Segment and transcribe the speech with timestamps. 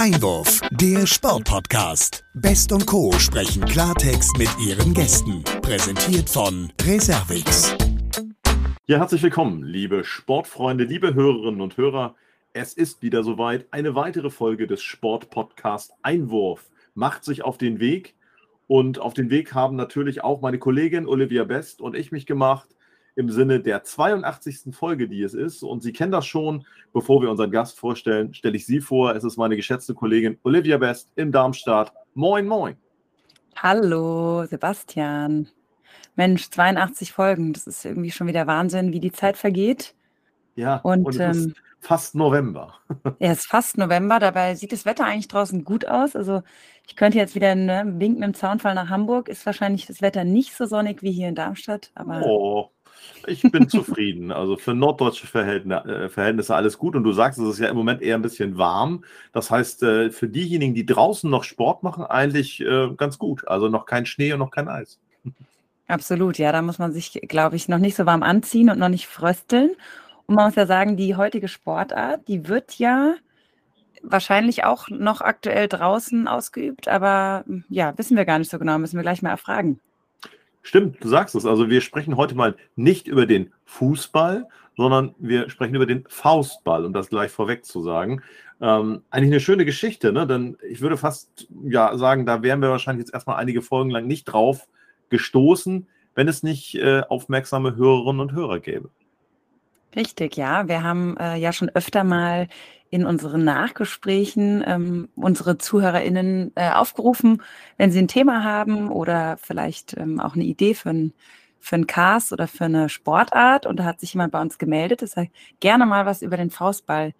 [0.00, 2.24] Einwurf, der Sportpodcast.
[2.32, 3.10] Best und Co.
[3.14, 5.42] sprechen Klartext mit ihren Gästen.
[5.60, 7.76] Präsentiert von Reservix.
[8.86, 12.14] Ja, herzlich willkommen, liebe Sportfreunde, liebe Hörerinnen und Hörer.
[12.52, 13.66] Es ist wieder soweit.
[13.72, 18.14] Eine weitere Folge des Sportpodcast Einwurf macht sich auf den Weg.
[18.68, 22.68] Und auf den Weg haben natürlich auch meine Kollegin Olivia Best und ich mich gemacht
[23.18, 24.72] im Sinne der 82.
[24.72, 25.64] Folge, die es ist.
[25.64, 26.64] Und Sie kennen das schon.
[26.92, 29.14] Bevor wir unseren Gast vorstellen, stelle ich Sie vor.
[29.16, 31.92] Es ist meine geschätzte Kollegin Olivia Best in Darmstadt.
[32.14, 32.76] Moin, moin.
[33.56, 35.48] Hallo, Sebastian.
[36.14, 37.52] Mensch, 82 Folgen.
[37.52, 39.96] Das ist irgendwie schon wieder Wahnsinn, wie die Zeit vergeht.
[40.54, 42.74] Ja, und, und es ähm, ist fast November.
[43.18, 44.20] Ja, es ist fast November.
[44.20, 46.14] Dabei sieht das Wetter eigentlich draußen gut aus.
[46.14, 46.42] Also
[46.86, 49.28] ich könnte jetzt wieder ne, winken dem Zaunfall nach Hamburg.
[49.28, 51.90] Ist wahrscheinlich das Wetter nicht so sonnig wie hier in Darmstadt.
[51.94, 52.70] Aber oh,
[53.26, 54.32] ich bin zufrieden.
[54.32, 56.96] Also für norddeutsche äh, Verhältnisse alles gut.
[56.96, 59.04] Und du sagst, es ist ja im Moment eher ein bisschen warm.
[59.32, 63.46] Das heißt, äh, für diejenigen, die draußen noch Sport machen, eigentlich äh, ganz gut.
[63.48, 64.98] Also noch kein Schnee und noch kein Eis.
[65.86, 66.52] Absolut, ja.
[66.52, 69.70] Da muss man sich, glaube ich, noch nicht so warm anziehen und noch nicht frösteln.
[70.26, 73.14] Und man muss ja sagen, die heutige Sportart, die wird ja
[74.02, 78.96] wahrscheinlich auch noch aktuell draußen ausgeübt, aber ja, wissen wir gar nicht so genau, müssen
[78.96, 79.80] wir gleich mal erfragen.
[80.68, 81.46] Stimmt, du sagst es.
[81.46, 86.84] Also wir sprechen heute mal nicht über den Fußball, sondern wir sprechen über den Faustball,
[86.84, 88.20] um das gleich vorweg zu sagen.
[88.60, 90.26] Ähm, eigentlich eine schöne Geschichte, ne?
[90.26, 94.06] Denn ich würde fast ja sagen, da wären wir wahrscheinlich jetzt erstmal einige Folgen lang
[94.06, 94.68] nicht drauf
[95.08, 98.90] gestoßen, wenn es nicht äh, aufmerksame Hörerinnen und Hörer gäbe.
[99.96, 100.68] Richtig, ja.
[100.68, 102.46] Wir haben äh, ja schon öfter mal
[102.90, 107.42] in unseren Nachgesprächen ähm, unsere ZuhörerInnen äh, aufgerufen,
[107.76, 111.12] wenn sie ein Thema haben oder vielleicht ähm, auch eine Idee für ein
[111.60, 115.02] für einen Cast oder für eine Sportart und da hat sich jemand bei uns gemeldet,
[115.02, 115.26] dass er
[115.60, 117.14] gerne mal was über den Faustball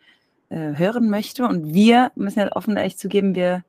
[0.48, 1.44] äh, hören möchte.
[1.44, 3.64] Und wir müssen ja offen ehrlich zugeben, wir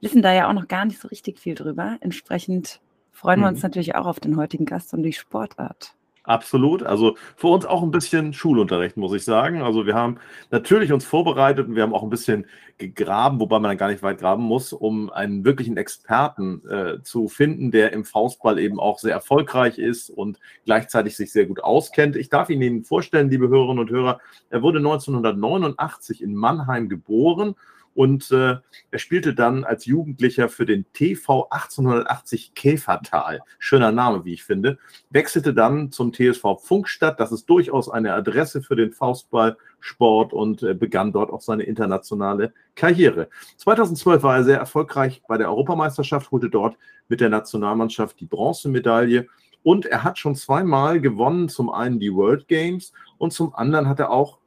[0.00, 1.98] wissen da ja auch noch gar nicht so richtig viel drüber.
[2.00, 3.44] Entsprechend freuen mhm.
[3.44, 5.94] wir uns natürlich auch auf den heutigen Gast und die Sportart.
[6.24, 6.84] Absolut.
[6.84, 9.62] Also für uns auch ein bisschen Schulunterricht, muss ich sagen.
[9.62, 10.18] Also wir haben
[10.52, 12.46] natürlich uns vorbereitet und wir haben auch ein bisschen
[12.78, 17.26] gegraben, wobei man dann gar nicht weit graben muss, um einen wirklichen Experten äh, zu
[17.26, 22.14] finden, der im Faustball eben auch sehr erfolgreich ist und gleichzeitig sich sehr gut auskennt.
[22.14, 24.20] Ich darf ihn Ihnen vorstellen, liebe Hörerinnen und Hörer.
[24.48, 27.56] Er wurde 1989 in Mannheim geboren
[27.94, 28.56] und äh,
[28.90, 33.40] er spielte dann als Jugendlicher für den TV 1880 Käfertal.
[33.58, 34.78] Schöner Name, wie ich finde.
[35.10, 37.20] Wechselte dann zum TSV Funkstadt.
[37.20, 42.52] Das ist durchaus eine Adresse für den Faustballsport und äh, begann dort auch seine internationale
[42.74, 43.28] Karriere.
[43.58, 46.76] 2012 war er sehr erfolgreich bei der Europameisterschaft, holte dort
[47.08, 49.26] mit der Nationalmannschaft die Bronzemedaille.
[49.62, 54.00] Und er hat schon zweimal gewonnen, zum einen die World Games und zum anderen hat
[54.00, 54.38] er auch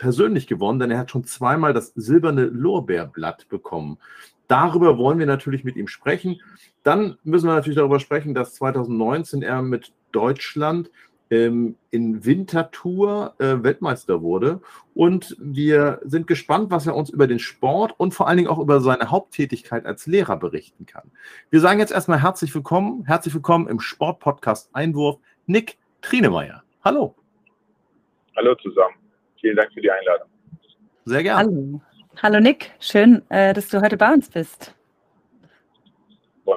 [0.00, 3.98] persönlich gewonnen, denn er hat schon zweimal das silberne Lorbeerblatt bekommen.
[4.48, 6.40] Darüber wollen wir natürlich mit ihm sprechen.
[6.82, 10.90] Dann müssen wir natürlich darüber sprechen, dass 2019 er mit Deutschland
[11.28, 14.62] ähm, in Winterthur äh, Weltmeister wurde.
[14.94, 18.58] Und wir sind gespannt, was er uns über den Sport und vor allen Dingen auch
[18.58, 21.10] über seine Haupttätigkeit als Lehrer berichten kann.
[21.50, 26.64] Wir sagen jetzt erstmal herzlich willkommen, herzlich willkommen im Sportpodcast Einwurf, Nick Trinemeyer.
[26.82, 27.14] Hallo.
[28.34, 28.99] Hallo zusammen.
[29.40, 30.28] Vielen Dank für die Einladung.
[31.04, 31.38] Sehr gerne.
[31.38, 31.80] Hallo.
[32.22, 34.74] Hallo Nick, schön, äh, dass du heute bei uns bist.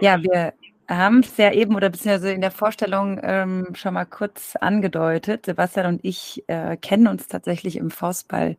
[0.02, 0.54] Ja, wir
[0.90, 5.46] haben es ja eben oder beziehungsweise in der Vorstellung ähm, schon mal kurz angedeutet.
[5.46, 8.58] Sebastian und ich äh, kennen uns tatsächlich im Faustball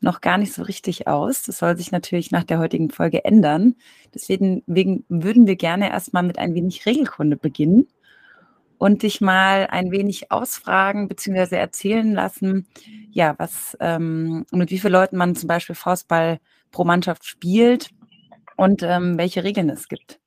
[0.00, 1.42] noch gar nicht so richtig aus.
[1.42, 3.74] Das soll sich natürlich nach der heutigen Folge ändern.
[4.14, 7.88] Deswegen würden wir gerne erstmal mit ein wenig Regelkunde beginnen
[8.78, 11.56] und dich mal ein wenig ausfragen bzw.
[11.56, 12.66] erzählen lassen,
[13.10, 16.38] ja, was ähm, mit wie vielen Leuten man zum Beispiel Faustball
[16.70, 17.90] pro Mannschaft spielt
[18.56, 20.20] und ähm, welche Regeln es gibt.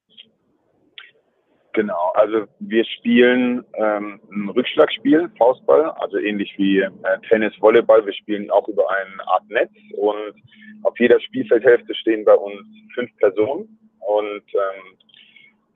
[1.77, 6.89] Genau, also wir spielen ähm, ein Rückschlagspiel, Faustball, also ähnlich wie äh,
[7.29, 8.03] Tennis, Volleyball.
[8.03, 10.33] Wir spielen auch über eine Art Netz und
[10.81, 14.97] auf jeder Spielfeldhälfte stehen bei uns fünf Personen und ähm,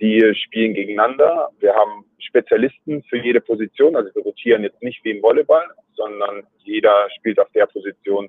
[0.01, 1.49] die spielen gegeneinander.
[1.59, 3.95] Wir haben Spezialisten für jede Position.
[3.95, 8.27] Also wir rotieren jetzt nicht wie im Volleyball, sondern jeder spielt auf der Position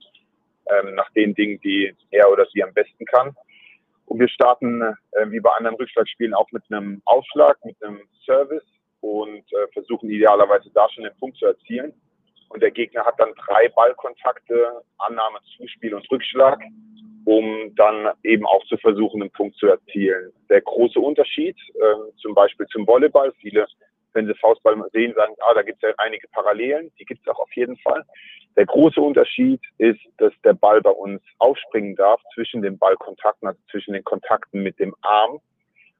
[0.66, 3.34] ähm, nach den Dingen, die er oder sie am besten kann.
[4.06, 8.64] Und wir starten äh, wie bei anderen Rückschlagspielen auch mit einem Aufschlag, mit einem Service
[9.00, 11.94] und äh, versuchen idealerweise da schon den Punkt zu erzielen.
[12.50, 16.60] Und der Gegner hat dann drei Ballkontakte, Annahme, Zuspiel und Rückschlag
[17.24, 20.32] um dann eben auch zu versuchen, einen Punkt zu erzielen.
[20.48, 23.66] Der große Unterschied, äh, zum Beispiel zum Volleyball, viele
[24.14, 27.32] wenn sie Faustball sehen, sagen, ah, da gibt es ja einige Parallelen, die gibt es
[27.32, 28.02] auch auf jeden Fall.
[28.56, 33.60] Der große Unterschied ist, dass der Ball bei uns aufspringen darf zwischen den Ballkontakten, also
[33.70, 35.38] zwischen den Kontakten mit dem Arm.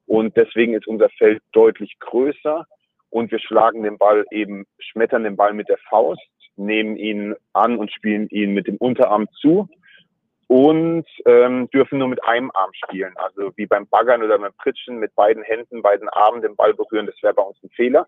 [0.07, 2.67] Und deswegen ist unser Feld deutlich größer
[3.11, 6.21] und wir schlagen den Ball eben, schmettern den Ball mit der Faust,
[6.57, 9.69] nehmen ihn an und spielen ihn mit dem Unterarm zu
[10.49, 13.15] und ähm, dürfen nur mit einem Arm spielen.
[13.17, 17.07] Also wie beim Baggern oder beim Pritschen mit beiden Händen, beiden Armen den Ball berühren,
[17.07, 18.07] das wäre bei uns ein Fehler.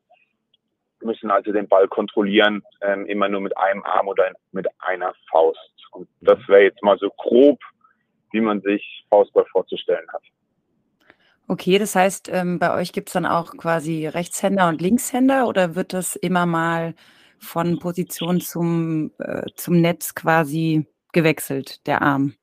[1.01, 5.15] Wir müssen also den Ball kontrollieren, ähm, immer nur mit einem Arm oder mit einer
[5.31, 5.59] Faust.
[5.93, 7.59] Und das wäre jetzt mal so grob,
[8.33, 10.23] wie man sich Faustball vorzustellen hat.
[11.47, 15.75] Okay, das heißt, ähm, bei euch gibt es dann auch quasi Rechtshänder und Linkshänder oder
[15.75, 16.95] wird das immer mal
[17.39, 22.35] von Position zum, äh, zum Netz quasi gewechselt, der Arm?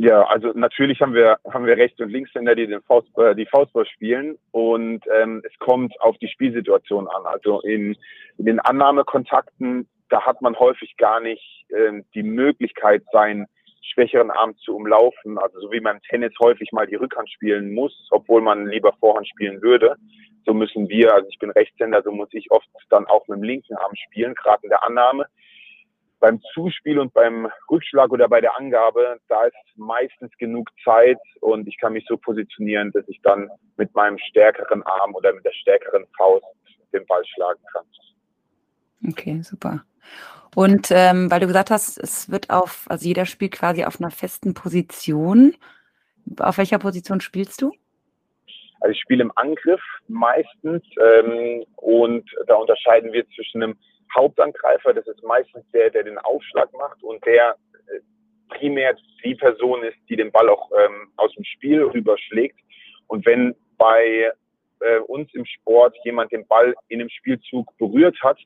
[0.00, 3.46] Ja, also natürlich haben wir haben wir Rechts- und Linkshänder, die den Faust, äh, die
[3.46, 7.26] Faustball spielen und ähm, es kommt auf die Spielsituation an.
[7.26, 7.96] Also in,
[8.38, 13.46] in den Annahmekontakten, da hat man häufig gar nicht ähm, die Möglichkeit, seinen
[13.92, 15.36] schwächeren Arm zu umlaufen.
[15.36, 18.92] Also so wie man im Tennis häufig mal die Rückhand spielen muss, obwohl man lieber
[19.00, 19.96] Vorhand spielen würde.
[20.46, 23.42] So müssen wir, also ich bin Rechtshänder, so muss ich oft dann auch mit dem
[23.42, 25.26] linken Arm spielen, gerade in der Annahme
[26.20, 31.68] beim Zuspiel und beim Rückschlag oder bei der Angabe, da ist meistens genug Zeit und
[31.68, 35.52] ich kann mich so positionieren, dass ich dann mit meinem stärkeren Arm oder mit der
[35.52, 36.44] stärkeren Faust
[36.92, 37.84] den Ball schlagen kann.
[39.08, 39.84] Okay, super.
[40.54, 44.10] Und ähm, weil du gesagt hast, es wird auf, also jeder spielt quasi auf einer
[44.10, 45.54] festen Position.
[46.38, 47.72] Auf welcher Position spielst du?
[48.80, 53.78] Also ich spiele im Angriff meistens ähm, und da unterscheiden wir zwischen einem
[54.14, 57.56] Hauptangreifer, das ist meistens der, der den Aufschlag macht und der
[57.88, 58.00] äh,
[58.48, 62.58] primär die Person ist, die den Ball auch ähm, aus dem Spiel rüberschlägt.
[63.06, 64.32] Und wenn bei
[64.80, 68.38] äh, uns im Sport jemand den Ball in einem Spielzug berührt hat,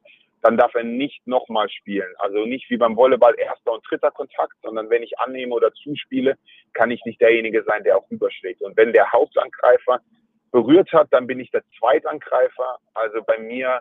[0.42, 2.12] dann darf er nicht nochmal spielen.
[2.18, 6.36] Also nicht wie beim Volleyball erster und dritter Kontakt, sondern wenn ich annehme oder zuspiele,
[6.72, 8.60] kann ich nicht derjenige sein, der auch rüberschlägt.
[8.60, 10.00] Und wenn der Hauptangreifer
[10.50, 12.78] berührt hat, dann bin ich der Zweitangreifer.
[12.94, 13.80] Also bei mir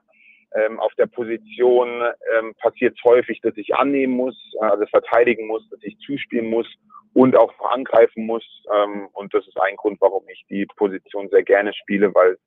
[0.54, 2.02] ähm, auf der Position
[2.38, 6.50] ähm, passiert es häufig, dass ich annehmen muss, äh, also verteidigen muss, dass ich zuspielen
[6.50, 6.68] muss
[7.14, 8.44] und auch angreifen muss.
[8.74, 12.38] Ähm, und das ist ein Grund, warum ich die Position sehr gerne spiele, weil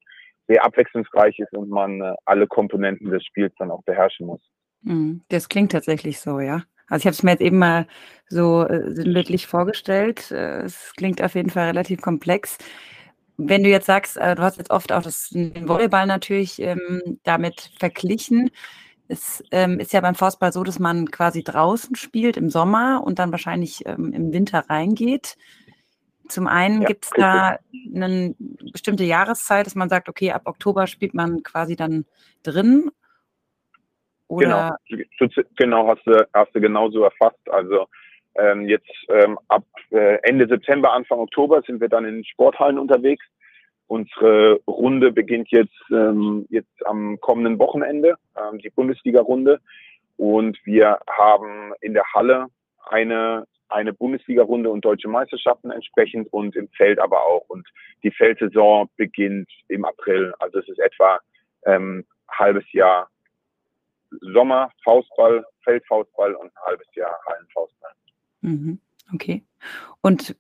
[0.47, 4.41] sehr abwechslungsreich ist und man äh, alle Komponenten des Spiels dann auch beherrschen muss.
[4.83, 5.23] Mhm.
[5.29, 6.62] Das klingt tatsächlich so, ja.
[6.89, 7.87] Also ich habe es mir jetzt eben mal
[8.29, 10.31] so äh, sinnbildlich vorgestellt.
[10.31, 12.59] Äh, es klingt auf jeden Fall relativ komplex.
[13.37, 17.19] Wenn du jetzt sagst, äh, du hast jetzt oft auch das den Volleyball natürlich ähm,
[17.25, 18.51] damit verglichen.
[19.09, 23.19] Es ähm, ist ja beim Faustball so, dass man quasi draußen spielt im Sommer und
[23.19, 25.37] dann wahrscheinlich ähm, im Winter reingeht.
[26.29, 27.59] Zum einen ja, gibt es da
[27.95, 28.35] eine
[28.73, 32.07] bestimmte Jahreszeit, dass man sagt, okay, ab Oktober spielt man quasi dann
[32.43, 32.91] drin.
[34.27, 37.51] Oder genau, genau hast du, hast du genauso erfasst.
[37.51, 37.89] Also
[38.37, 43.25] ähm, jetzt ähm, ab äh, Ende September, Anfang Oktober sind wir dann in Sporthallen unterwegs.
[43.87, 49.61] Unsere Runde beginnt jetzt, ähm, jetzt am kommenden Wochenende, ähm, die Bundesliga-Runde.
[50.17, 52.47] Und wir haben in der Halle
[52.87, 57.45] eine, eine Bundesliga-Runde und deutsche Meisterschaften entsprechend und im Feld aber auch.
[57.49, 57.69] Und
[58.03, 60.33] die Feldsaison beginnt im April.
[60.39, 61.19] Also es ist etwa
[61.67, 63.09] ähm, halbes Jahr
[64.33, 67.93] Sommer, Faustball, Feldfaustball und ein halbes Jahr Hallenfaustball.
[68.44, 68.79] Mhm.
[69.14, 69.43] Okay.
[70.02, 70.37] Und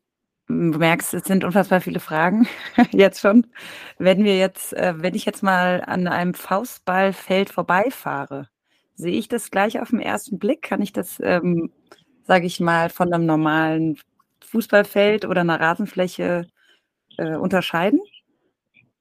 [0.46, 2.46] du merkst, es sind unfassbar viele Fragen
[2.92, 3.46] jetzt schon.
[3.98, 8.48] Wenn wir jetzt, äh, wenn ich jetzt mal an einem Faustballfeld vorbeifahre,
[8.94, 10.62] sehe ich das gleich auf den ersten Blick?
[10.62, 11.72] Kann ich das, ähm,
[12.24, 13.98] sage ich mal, von einem normalen
[14.44, 16.46] Fußballfeld oder einer Rasenfläche
[17.16, 18.00] äh, unterscheiden?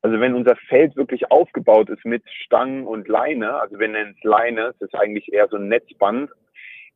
[0.01, 4.24] Also wenn unser Feld wirklich aufgebaut ist mit Stangen und Leine, also wir nennen es
[4.24, 6.30] Leine, das ist eigentlich eher so ein Netzband,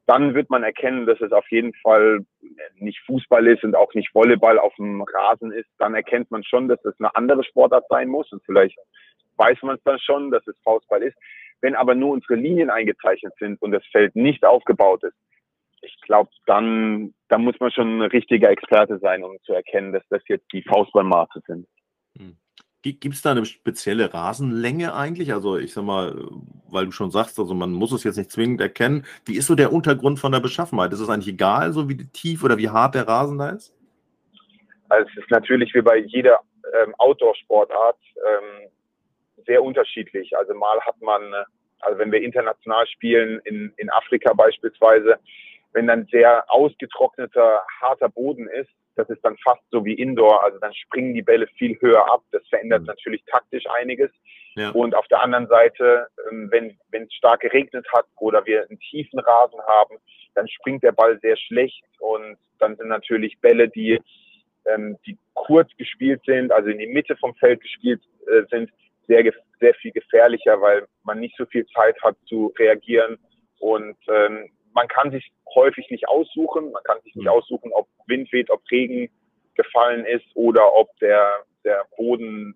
[0.07, 2.25] dann wird man erkennen, dass es auf jeden Fall
[2.75, 5.69] nicht Fußball ist und auch nicht Volleyball auf dem Rasen ist.
[5.77, 8.77] Dann erkennt man schon, dass es eine andere Sportart sein muss und vielleicht
[9.35, 11.17] weiß man es dann schon, dass es Faustball ist.
[11.59, 15.17] Wenn aber nur unsere Linien eingezeichnet sind und das Feld nicht aufgebaut ist,
[15.81, 20.03] ich glaube, dann, dann muss man schon ein richtiger Experte sein, um zu erkennen, dass
[20.09, 21.67] das jetzt die Faustballmaße sind.
[22.17, 22.37] Hm.
[22.93, 25.33] Gibt es da eine spezielle Rasenlänge eigentlich?
[25.33, 26.15] Also ich sag mal,
[26.69, 29.05] weil du schon sagst, also man muss es jetzt nicht zwingend erkennen.
[29.25, 30.93] Wie ist so der Untergrund von der Beschaffenheit?
[30.93, 33.73] Ist es eigentlich egal, so wie tief oder wie hart der Rasen da ist?
[34.89, 36.39] Also es ist natürlich wie bei jeder
[36.81, 38.69] ähm, Outdoor-Sportart ähm,
[39.45, 40.37] sehr unterschiedlich.
[40.37, 41.21] Also mal hat man,
[41.79, 45.19] also wenn wir international spielen, in, in Afrika beispielsweise,
[45.73, 50.57] wenn dann sehr ausgetrockneter, harter Boden ist, das ist dann fast so wie Indoor, also
[50.59, 52.23] dann springen die Bälle viel höher ab.
[52.31, 52.87] Das verändert mhm.
[52.87, 54.11] natürlich taktisch einiges.
[54.55, 54.71] Ja.
[54.71, 59.19] Und auf der anderen Seite, ähm, wenn es stark geregnet hat oder wir einen tiefen
[59.19, 59.97] Rasen haben,
[60.33, 64.01] dann springt der Ball sehr schlecht und dann sind natürlich Bälle, die,
[64.65, 68.71] ähm, die kurz gespielt sind, also in die Mitte vom Feld gespielt äh, sind,
[69.07, 73.17] sehr, sehr viel gefährlicher, weil man nicht so viel Zeit hat zu reagieren
[73.59, 76.71] und ähm, man kann sich häufig nicht aussuchen.
[76.71, 77.31] Man kann sich nicht mhm.
[77.31, 79.09] aussuchen, ob Wind weht, ob Regen
[79.55, 82.55] gefallen ist oder ob der, der Boden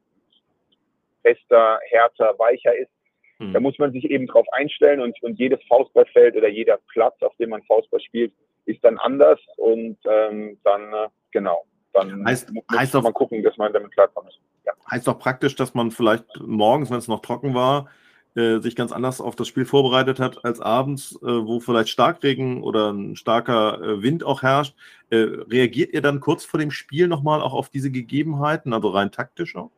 [1.23, 2.91] fester, härter, weicher ist.
[3.39, 3.53] Mhm.
[3.53, 7.35] Da muss man sich eben drauf einstellen und, und jedes Faustballfeld oder jeder Platz, auf
[7.37, 8.31] dem man Faustball spielt,
[8.65, 13.57] ist dann anders und ähm, dann, äh, genau, dann heißt, muss heißt man gucken, dass
[13.57, 14.39] man damit klarkommt.
[14.65, 14.73] Ja.
[14.89, 17.89] Heißt doch praktisch, dass man vielleicht morgens, wenn es noch trocken war,
[18.33, 22.63] äh, sich ganz anders auf das Spiel vorbereitet hat als abends, äh, wo vielleicht Starkregen
[22.63, 24.73] oder ein starker äh, Wind auch herrscht.
[25.09, 25.17] Äh,
[25.51, 29.57] reagiert ihr dann kurz vor dem Spiel nochmal auch auf diese Gegebenheiten, also rein taktisch
[29.57, 29.71] auch?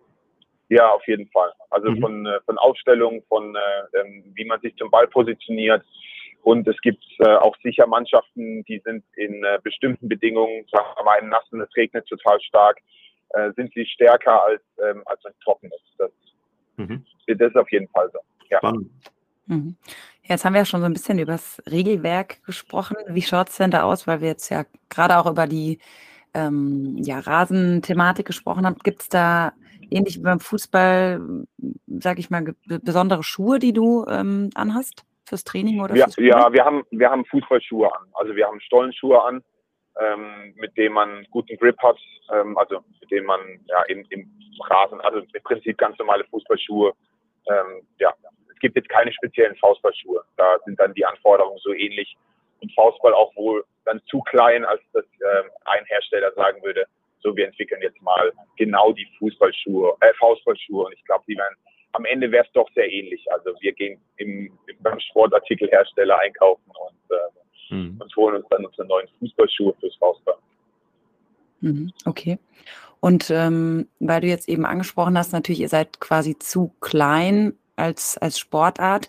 [0.69, 1.51] Ja, auf jeden Fall.
[1.71, 2.01] Also mhm.
[2.01, 5.83] von, äh, von Aufstellung, von äh, ähm, wie man sich zum Ball positioniert.
[6.43, 11.29] Und es gibt auch sicher Mannschaften, die sind in bestimmten Bedingungen, sagen wir mal im
[11.29, 12.79] Nassen, es regnet total stark,
[13.55, 15.93] sind sie stärker als, ähm, als wenn es trocken ist.
[15.97, 16.11] Das,
[16.75, 17.05] mhm.
[17.27, 18.19] das ist auf jeden Fall so.
[18.53, 18.59] Ja.
[18.59, 18.91] Spannend.
[19.47, 19.75] Mhm.
[20.23, 22.95] Jetzt haben wir ja schon so ein bisschen über das Regelwerk gesprochen.
[23.07, 24.07] Wie schaut es denn da aus?
[24.07, 25.79] Weil wir jetzt ja gerade auch über die
[26.33, 28.77] ähm, ja, Rasenthematik gesprochen haben.
[28.83, 29.53] Gibt es da
[29.91, 31.45] ähnlich wie beim Fußball,
[31.87, 36.63] sage ich mal, besondere Schuhe, die du ähm, anhast fürs Training oder ja, ja, wir
[36.63, 38.07] haben wir haben Fußballschuhe an.
[38.13, 39.43] Also wir haben Stollenschuhe an,
[39.99, 41.97] ähm, mit denen man guten Grip hat.
[42.31, 44.31] Ähm, also mit denen man ja im, im
[44.69, 46.93] Rasen, also im Prinzip ganz normale Fußballschuhe.
[47.49, 48.13] Ähm, ja,
[48.63, 50.23] gibt jetzt keine speziellen Faustballschuhe.
[50.37, 52.15] Da sind dann die Anforderungen so ähnlich.
[52.61, 56.85] Und Faustball auch wohl dann zu klein, als dass äh, ein Hersteller sagen würde,
[57.19, 60.85] so wir entwickeln jetzt mal genau die Fußballschuhe, äh, Faustballschuhe.
[60.85, 61.55] Und ich glaube, die werden
[61.91, 63.23] am Ende wäre es doch sehr ähnlich.
[63.31, 68.01] Also wir gehen im, im beim Sportartikelhersteller einkaufen und, äh, mhm.
[68.01, 70.37] und holen uns dann unsere neuen Fußballschuhe fürs Faustball.
[71.59, 72.39] Mhm, okay.
[72.99, 78.17] Und ähm, weil du jetzt eben angesprochen hast, natürlich, ihr seid quasi zu klein, als,
[78.17, 79.07] als Sportart.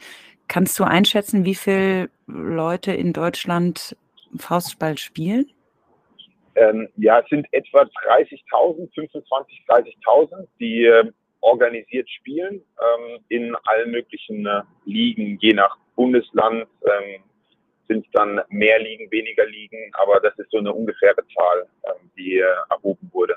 [0.48, 3.96] Kannst du einschätzen, wie viele Leute in Deutschland
[4.36, 5.50] Faustball spielen?
[6.56, 9.24] Ähm, ja, es sind etwa 30.000, 25.000,
[9.68, 17.22] 30.000, die äh, organisiert spielen ähm, in allen möglichen äh, Ligen, je nach Bundesland ähm,
[17.88, 22.10] sind es dann mehr Ligen, weniger Ligen, aber das ist so eine ungefähre Zahl, ähm,
[22.16, 23.34] die äh, erhoben wurde.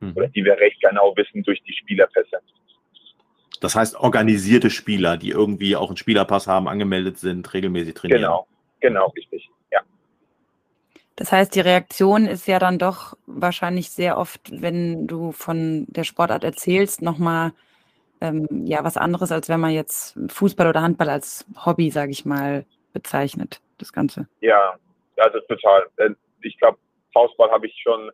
[0.00, 0.12] Mhm.
[0.16, 2.40] Oder die wir recht genau wissen durch die Spielerpässe.
[3.60, 8.22] Das heißt, organisierte Spieler, die irgendwie auch einen Spielerpass haben, angemeldet sind, regelmäßig trainieren.
[8.22, 8.46] Genau,
[8.80, 9.80] genau, richtig, ja.
[11.16, 16.04] Das heißt, die Reaktion ist ja dann doch wahrscheinlich sehr oft, wenn du von der
[16.04, 17.52] Sportart erzählst, nochmal
[18.20, 22.24] ähm, ja, was anderes, als wenn man jetzt Fußball oder Handball als Hobby, sage ich
[22.24, 24.28] mal, bezeichnet, das Ganze.
[24.40, 24.78] Ja,
[25.16, 25.86] also total.
[26.42, 26.78] Ich glaube,
[27.12, 28.10] Faustball habe ich schon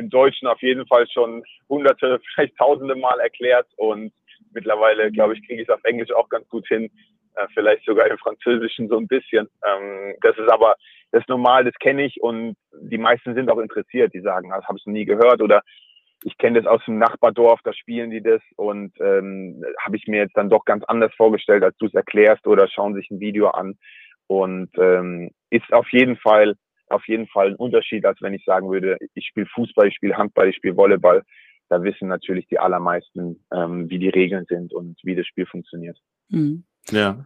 [0.00, 4.12] im Deutschen auf jeden Fall schon hunderte, vielleicht tausende Mal erklärt und
[4.52, 6.90] mittlerweile, glaube ich, kriege ich es auf Englisch auch ganz gut hin,
[7.36, 9.48] äh, vielleicht sogar im Französischen so ein bisschen.
[9.64, 10.74] Ähm, das ist aber
[11.12, 14.64] das ist normal, das kenne ich und die meisten sind auch interessiert, die sagen, das
[14.66, 15.62] habe ich noch nie gehört oder
[16.22, 20.18] ich kenne das aus dem Nachbardorf, da spielen die das und ähm, habe ich mir
[20.18, 23.48] jetzt dann doch ganz anders vorgestellt, als du es erklärst oder schauen sich ein Video
[23.48, 23.76] an
[24.26, 26.54] und ähm, ist auf jeden Fall
[26.90, 30.16] auf jeden Fall ein Unterschied, als wenn ich sagen würde, ich spiele Fußball, ich spiele
[30.16, 31.22] Handball, ich spiele Volleyball.
[31.68, 35.96] Da wissen natürlich die allermeisten, ähm, wie die Regeln sind und wie das Spiel funktioniert.
[36.28, 36.64] Mhm.
[36.90, 37.24] Ja.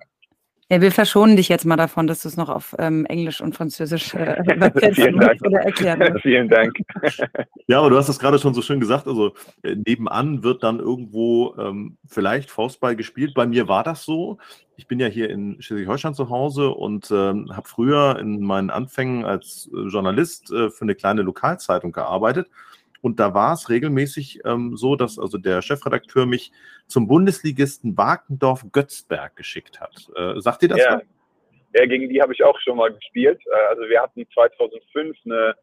[0.70, 3.54] Ja, wir verschonen dich jetzt mal davon, dass du es noch auf ähm, Englisch und
[3.54, 4.36] Französisch äh,
[4.94, 5.40] Vielen Dank.
[5.44, 6.76] oder erklären Vielen Dank.
[7.66, 9.06] ja, aber du hast es gerade schon so schön gesagt.
[9.06, 13.34] Also äh, nebenan wird dann irgendwo ähm, vielleicht Faustball gespielt.
[13.34, 14.38] Bei mir war das so.
[14.76, 19.24] Ich bin ja hier in Schleswig-Holstein zu Hause und ähm, habe früher in meinen Anfängen
[19.24, 22.48] als äh, Journalist äh, für eine kleine Lokalzeitung gearbeitet.
[23.04, 26.52] Und da war es regelmäßig ähm, so, dass also der Chefredakteur mich
[26.86, 30.08] zum Bundesligisten Wakendorf-Götzberg geschickt hat.
[30.16, 30.78] Äh, sagt ihr das?
[30.78, 31.02] Ja.
[31.74, 33.42] ja, gegen die habe ich auch schon mal gespielt.
[33.44, 35.54] Äh, also wir hatten 2005 eine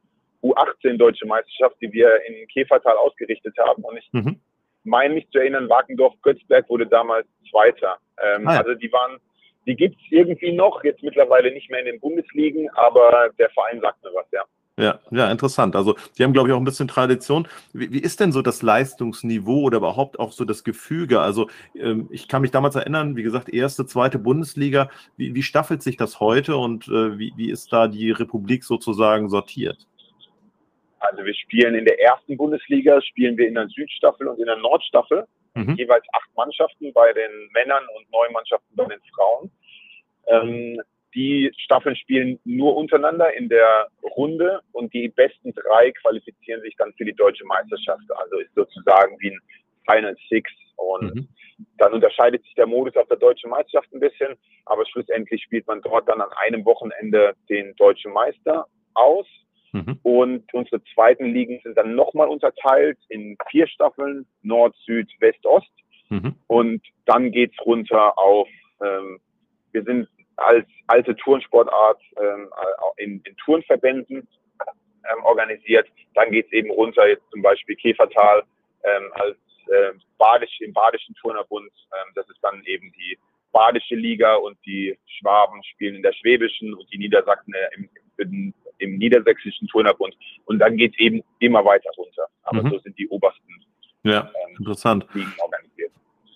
[0.43, 3.83] U18 deutsche Meisterschaft, die wir in Käfertal ausgerichtet haben.
[3.86, 4.39] Und ich mhm.
[4.83, 7.98] meine mich zu erinnern, Wakendorf-Götzberg wurde damals Zweiter.
[8.21, 8.60] Ähm, ah, ja.
[8.60, 9.17] Also die waren,
[9.65, 13.81] die gibt es irgendwie noch, jetzt mittlerweile nicht mehr in den Bundesligen, aber der Verein
[13.81, 14.43] sagt mir was, ja.
[14.81, 15.75] Ja, ja, interessant.
[15.75, 17.47] Also, die haben, glaube ich, auch ein bisschen Tradition.
[17.71, 21.19] Wie, wie, ist denn so das Leistungsniveau oder überhaupt auch so das Gefüge?
[21.19, 24.89] Also, ähm, ich kann mich damals erinnern, wie gesagt, erste, zweite Bundesliga.
[25.17, 29.29] Wie, wie staffelt sich das heute und äh, wie, wie ist da die Republik sozusagen
[29.29, 29.85] sortiert?
[30.97, 34.57] Also, wir spielen in der ersten Bundesliga, spielen wir in der Südstaffel und in der
[34.57, 35.27] Nordstaffel.
[35.53, 35.75] mhm.
[35.75, 39.51] jeweils acht Mannschaften bei den Männern und neun Mannschaften bei den Frauen.
[40.25, 40.81] Ähm,
[41.13, 46.93] die Staffeln spielen nur untereinander in der Runde und die besten drei qualifizieren sich dann
[46.93, 48.03] für die deutsche Meisterschaft.
[48.15, 49.39] Also ist sozusagen wie ein
[49.89, 51.27] Final Six und mhm.
[51.77, 55.81] dann unterscheidet sich der Modus auf der deutschen Meisterschaft ein bisschen, aber schlussendlich spielt man
[55.81, 59.27] dort dann an einem Wochenende den deutschen Meister aus.
[59.73, 59.99] Mhm.
[60.03, 65.71] Und unsere zweiten Ligen sind dann nochmal unterteilt in vier Staffeln, Nord, Süd, West, Ost.
[66.09, 66.35] Mhm.
[66.47, 68.49] Und dann geht's runter auf,
[68.83, 69.19] ähm,
[69.71, 72.50] wir sind als alte Turnsportart ähm,
[72.97, 74.27] in, in Turnverbänden
[75.11, 75.88] ähm, organisiert.
[76.13, 78.43] Dann geht's eben runter, jetzt zum Beispiel Käfertal
[78.83, 81.71] ähm, als äh, Badisch, im Badischen Turnerbund.
[81.91, 83.17] Ähm, das ist dann eben die
[83.51, 88.97] Badische Liga und die Schwaben spielen in der Schwäbischen und die Niedersachsen im, im, im
[88.97, 90.15] Niedersächsischen Turnerbund.
[90.45, 92.27] Und dann geht's eben immer weiter runter.
[92.43, 92.69] Aber mhm.
[92.69, 93.65] so sind die obersten
[94.03, 95.05] ja, ähm, interessant.
[95.13, 95.91] Ligen organisiert.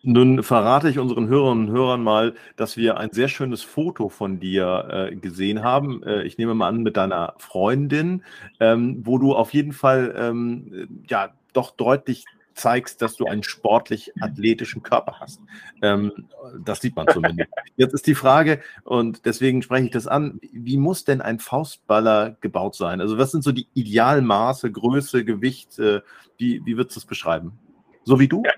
[0.08, 4.40] Nun verrate ich unseren Hörerinnen und Hörern mal, dass wir ein sehr schönes Foto von
[4.40, 6.04] dir äh, gesehen haben.
[6.04, 8.24] Äh, ich nehme mal an, mit deiner Freundin,
[8.60, 14.12] ähm, wo du auf jeden Fall ähm, ja doch deutlich zeigst, dass du einen sportlich
[14.22, 15.42] athletischen Körper hast.
[15.82, 16.12] Ähm,
[16.64, 17.50] das sieht man zumindest.
[17.76, 22.38] Jetzt ist die Frage, und deswegen spreche ich das an, wie muss denn ein Faustballer
[22.42, 23.02] gebaut sein?
[23.02, 25.80] Also was sind so die Idealmaße, Größe, Gewicht?
[25.80, 26.02] Äh,
[26.38, 27.54] wie, wie würdest du es beschreiben?
[28.04, 28.44] So wie du?
[28.46, 28.52] Ja,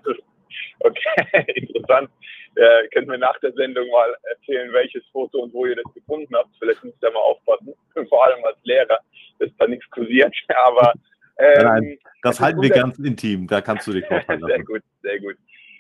[0.79, 2.09] okay, interessant.
[2.55, 6.35] Äh, könnt mir nach der Sendung mal erzählen, welches Foto und wo ihr das gefunden
[6.35, 6.49] habt.
[6.59, 7.73] Vielleicht müsst ihr mal aufpassen,
[8.09, 8.99] vor allem als Lehrer,
[9.39, 10.33] dass da nichts kursiert.
[10.65, 10.93] Aber
[11.39, 14.43] ähm, Nein, das halten wir ganz intim, da kannst du dich vorstellen.
[14.45, 15.35] sehr gut, sehr gut.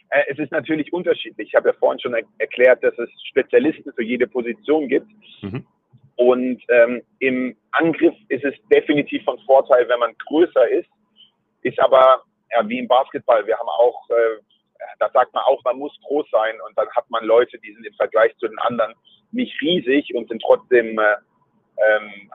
[0.09, 1.49] Äh, es ist natürlich unterschiedlich.
[1.49, 5.07] Ich habe ja vorhin schon er erklärt, dass es Spezialisten für jede Position gibt.
[5.41, 5.65] Mhm.
[6.15, 10.89] Und ähm, im Angriff ist es definitiv von Vorteil, wenn man größer ist.
[11.61, 13.45] Ist aber ja, wie im Basketball.
[13.45, 14.41] Wir haben auch, äh,
[14.99, 16.55] da sagt man auch, man muss groß sein.
[16.67, 18.93] Und dann hat man Leute, die sind im Vergleich zu den anderen
[19.31, 21.15] nicht riesig und sind trotzdem äh,
[21.87, 22.31] ähm,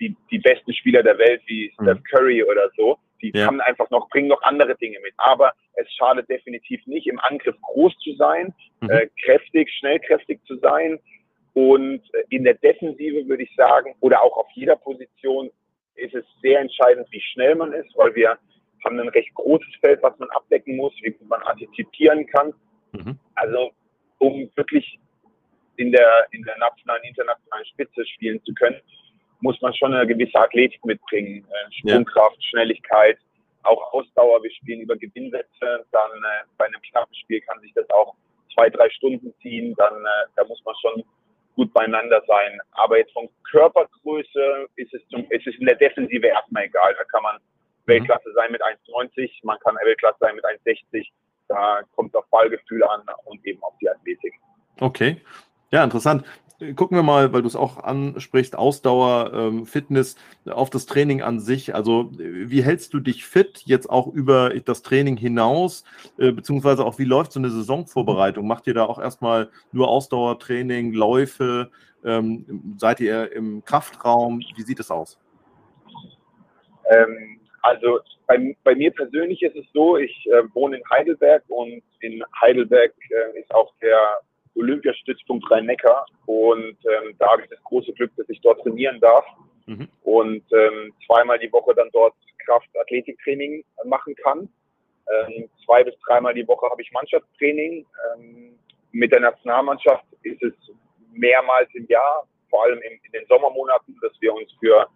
[0.00, 1.84] die, die besten Spieler der Welt wie mhm.
[1.84, 2.98] Steph Curry oder so.
[3.22, 3.46] Die ja.
[3.46, 5.14] haben einfach noch, bringen noch andere Dinge mit.
[5.16, 8.90] Aber es schadet definitiv nicht, im Angriff groß zu sein, mhm.
[8.90, 10.98] äh, kräftig, schnellkräftig zu sein.
[11.54, 15.50] Und äh, in der Defensive würde ich sagen, oder auch auf jeder Position
[15.96, 18.36] ist es sehr entscheidend, wie schnell man ist, weil wir
[18.84, 22.52] haben ein recht großes Feld, was man abdecken muss, wie man antizipieren kann.
[22.92, 23.18] Mhm.
[23.34, 23.72] Also
[24.18, 24.98] um wirklich
[25.76, 28.80] in der, in der nationalen, internationalen Spitze spielen zu können,
[29.40, 31.44] muss man schon eine gewisse Athletik mitbringen.
[31.50, 32.48] Äh, Sprungkraft, ja.
[32.50, 33.18] Schnelligkeit,
[33.62, 34.42] auch Ausdauer.
[34.42, 35.84] Wir spielen über Gewinnsätze.
[35.90, 38.14] Dann äh, bei einem knappen Spiel kann sich das auch
[38.54, 39.74] zwei, drei Stunden ziehen.
[39.76, 41.04] Dann äh, da muss man schon
[41.56, 42.58] gut beieinander sein.
[42.72, 46.94] Aber jetzt von Körpergröße ist es, zum, ist es in der Defensive erstmal egal.
[46.96, 47.36] Da kann man.
[47.86, 51.06] Weltklasse sein mit 1,90, man kann Weltklasse sein mit 1,60.
[51.48, 54.32] Da kommt auf Ballgefühl an und eben auf die Athletik.
[54.80, 55.20] Okay.
[55.70, 56.24] Ja, interessant
[56.76, 60.16] gucken wir mal, weil du es auch ansprichst, Ausdauer, ähm, Fitness,
[60.46, 61.74] auf das Training an sich.
[61.74, 65.84] Also wie hältst du dich fit jetzt auch über das Training hinaus,
[66.18, 68.46] äh, beziehungsweise auch wie läuft so eine Saisonvorbereitung?
[68.46, 71.70] Macht ihr da auch erstmal nur Ausdauertraining, Läufe?
[72.04, 74.40] Ähm, seid ihr im Kraftraum?
[74.54, 75.18] Wie sieht es aus?
[76.90, 81.82] Ähm, also bei, bei, mir persönlich ist es so, ich äh, wohne in Heidelberg und
[82.00, 84.18] in Heidelberg äh, ist auch der
[84.54, 89.24] Olympiastützpunkt Rhein-Neckar und ähm, da habe ich das große Glück, dass ich dort trainieren darf
[89.64, 89.88] mhm.
[90.02, 94.46] und ähm, zweimal die Woche dann dort Kraft-Athletiktraining machen kann.
[95.10, 97.86] Ähm, zwei bis dreimal die Woche habe ich Mannschaftstraining.
[98.14, 98.58] Ähm,
[98.92, 100.52] mit der Nationalmannschaft ist es
[101.14, 104.86] mehrmals im Jahr, vor allem in, in den Sommermonaten, dass wir uns für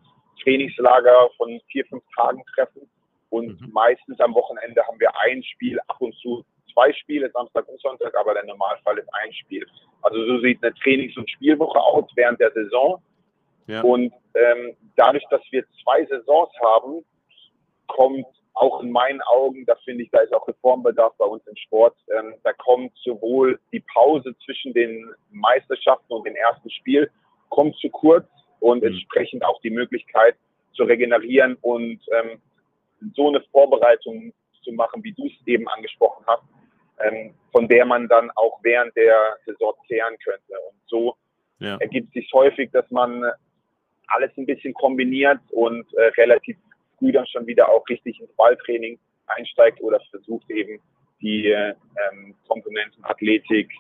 [0.43, 2.89] Trainingslager von vier, fünf Tagen treffen.
[3.31, 3.71] Und mhm.
[3.73, 8.17] meistens am Wochenende haben wir ein Spiel, ab und zu zwei Spiele, Samstag und Sonntag,
[8.17, 9.67] aber der Normalfall ist ein Spiel.
[10.03, 13.03] Also so sieht eine Trainings- und Spielwoche aus während der Saison.
[13.67, 13.83] Ja.
[13.83, 17.05] Und ähm, dadurch, dass wir zwei Saisons haben,
[17.87, 21.57] kommt auch in meinen Augen, da finde ich, da ist auch Reformbedarf bei uns im
[21.57, 27.11] Sport, ähm, da kommt sowohl die Pause zwischen den Meisterschaften und dem ersten Spiel,
[27.51, 28.27] kommt zu kurz
[28.61, 28.89] und mhm.
[28.89, 30.37] entsprechend auch die Möglichkeit
[30.73, 32.41] zu regenerieren und ähm,
[33.15, 36.43] so eine Vorbereitung zu machen, wie du es eben angesprochen hast,
[37.01, 40.55] ähm, von der man dann auch während der Saison zehren könnte.
[40.71, 41.17] Und so
[41.59, 41.77] ja.
[41.79, 43.25] ergibt sich häufig, dass man
[44.09, 46.57] alles ein bisschen kombiniert und äh, relativ
[46.99, 50.81] früh dann schon wieder auch richtig ins Balltraining einsteigt oder versucht eben
[51.21, 51.75] die äh,
[52.11, 53.71] ähm, Komponenten Athletik,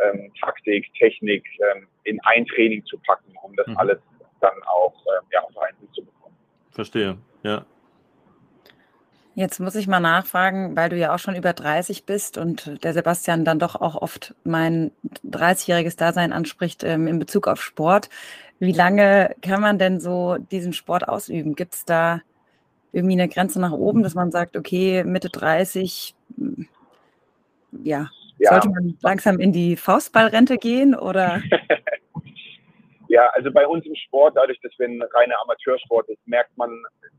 [0.00, 3.76] ähm, Taktik, Technik ähm, in ein Training zu packen, um das mhm.
[3.78, 3.98] alles
[4.40, 6.36] dann auch ähm, ja, unter einen Hut zu bekommen.
[6.70, 7.64] Verstehe, ja.
[9.34, 12.94] Jetzt muss ich mal nachfragen, weil du ja auch schon über 30 bist und der
[12.94, 14.92] Sebastian dann doch auch oft mein
[15.26, 18.08] 30-jähriges Dasein anspricht ähm, in Bezug auf Sport.
[18.60, 21.54] Wie lange kann man denn so diesen Sport ausüben?
[21.54, 22.22] Gibt es da
[22.92, 26.66] irgendwie eine Grenze nach oben, dass man sagt, okay, Mitte 30, hm,
[27.84, 28.50] ja, ja.
[28.50, 31.42] sollte man langsam in die Faustballrente gehen oder?
[33.08, 36.70] ja, also bei uns im Sport, dadurch, dass wir ein reiner Amateursport ist, merkt man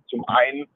[0.10, 0.68] zum einen,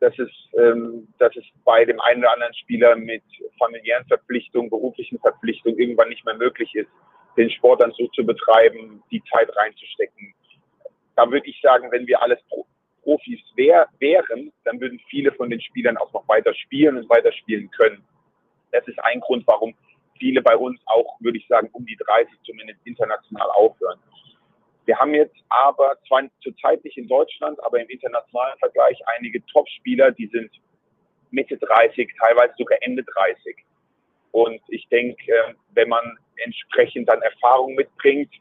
[0.00, 3.22] dass es, ähm, dass es bei dem einen oder anderen Spieler mit
[3.58, 6.88] familiären Verpflichtungen, beruflichen Verpflichtungen irgendwann nicht mehr möglich ist,
[7.36, 10.34] den Sport dann so zu betreiben, die Zeit reinzustecken.
[11.16, 12.38] Da würde ich sagen, wenn wir alles
[13.02, 17.32] Profis wär, wären, dann würden viele von den Spielern auch noch weiter spielen und weiter
[17.32, 18.04] spielen können.
[18.72, 19.74] Das ist ein Grund, warum
[20.18, 23.98] viele bei uns auch, würde ich sagen, um die 30 zumindest international aufhören.
[24.84, 30.12] Wir haben jetzt aber zwar zurzeit nicht in Deutschland, aber im internationalen Vergleich einige Top-Spieler,
[30.12, 30.50] die sind
[31.30, 33.56] Mitte 30, teilweise sogar Ende 30.
[34.32, 38.32] Und ich denke, ähm, wenn man entsprechend dann Erfahrung mitbringt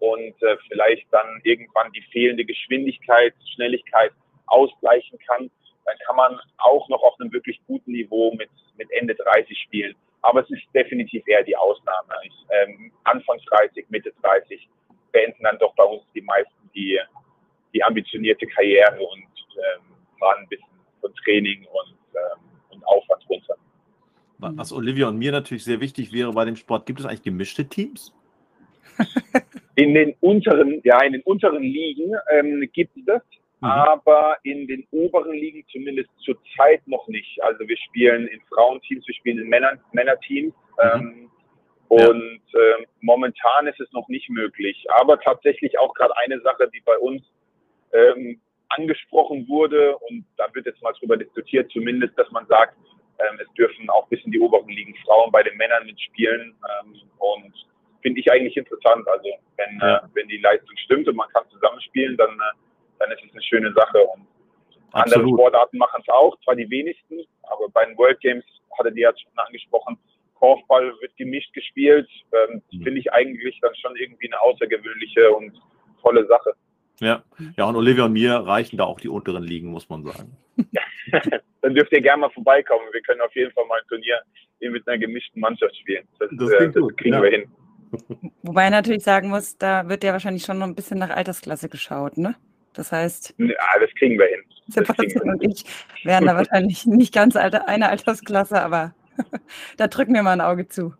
[0.00, 4.12] und äh, vielleicht dann irgendwann die fehlende Geschwindigkeit, Schnelligkeit
[4.46, 5.50] ausgleichen kann,
[5.84, 9.94] dann kann man auch noch auf einem wirklich guten Niveau mit, mit Ende 30 spielen.
[10.22, 12.14] Aber es ist definitiv eher die Ausnahme.
[12.24, 14.68] Ich, ähm, Anfang 30, Mitte 30
[15.12, 16.98] beenden dann doch bei uns die meisten die,
[17.74, 19.82] die ambitionierte Karriere und ähm,
[20.18, 20.66] fahren ein bisschen
[21.00, 23.54] von Training und, ähm, und Aufwand runter.
[24.38, 27.68] Was Olivia und mir natürlich sehr wichtig wäre bei dem Sport, gibt es eigentlich gemischte
[27.68, 28.12] Teams?
[29.76, 33.22] In den unteren, ja, in den unteren Ligen ähm, gibt es das,
[33.64, 33.70] mhm.
[33.70, 37.42] aber in den oberen Ligen zumindest zurzeit noch nicht.
[37.42, 40.54] Also wir spielen in Frauenteams, wir spielen in Männer, Männerteams.
[40.54, 40.80] Mhm.
[40.82, 41.30] Ähm,
[41.88, 44.84] und äh, momentan ist es noch nicht möglich.
[44.96, 47.22] Aber tatsächlich auch gerade eine Sache, die bei uns
[47.92, 52.76] ähm, angesprochen wurde, und da wird jetzt mal drüber diskutiert, zumindest, dass man sagt,
[53.18, 56.54] ähm, es dürfen auch bis in die oberen Ligen Frauen bei den Männern mitspielen.
[56.82, 57.54] Ähm, und
[58.02, 59.06] finde ich eigentlich interessant.
[59.08, 59.96] Also wenn, äh, ja.
[59.98, 62.52] äh, wenn die Leistung stimmt und man kann zusammenspielen, dann, äh,
[62.98, 63.98] dann ist es eine schöne Sache.
[63.98, 64.26] Und
[64.92, 65.24] Absolut.
[65.24, 68.44] andere Sportarten machen es auch, zwar die wenigsten, aber bei den World Games
[68.78, 69.98] hatte die ja schon angesprochen,
[70.34, 72.08] Korfball wird gemischt gespielt.
[72.32, 72.82] Ähm, mhm.
[72.82, 75.52] Finde ich eigentlich dann schon irgendwie eine außergewöhnliche und
[76.02, 76.52] tolle Sache.
[77.00, 77.24] Ja.
[77.56, 80.36] ja, und Olivia und mir reichen da auch die unteren Ligen, muss man sagen.
[81.60, 82.84] dann dürft ihr gerne mal vorbeikommen.
[82.92, 84.20] Wir können auf jeden Fall mal ein Turnier
[84.60, 86.06] mit einer gemischten Mannschaft spielen.
[86.18, 87.22] Das, das, äh, das kriegen ja.
[87.22, 87.50] wir hin.
[88.42, 92.16] Wobei natürlich sagen muss, da wird ja wahrscheinlich schon noch ein bisschen nach Altersklasse geschaut,
[92.16, 92.34] ne?
[92.74, 93.34] Das heißt.
[93.38, 94.42] Ja, das kriegen wir hin.
[94.66, 95.64] Sebastian und ich
[96.04, 98.94] wären da wahrscheinlich nicht ganz alte, eine Altersklasse, aber
[99.76, 100.94] da drücken wir mal ein Auge zu.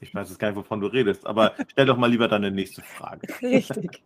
[0.00, 2.82] Ich weiß jetzt gar nicht, wovon du redest, aber stell doch mal lieber deine nächste
[2.82, 3.26] Frage.
[3.42, 4.02] Richtig.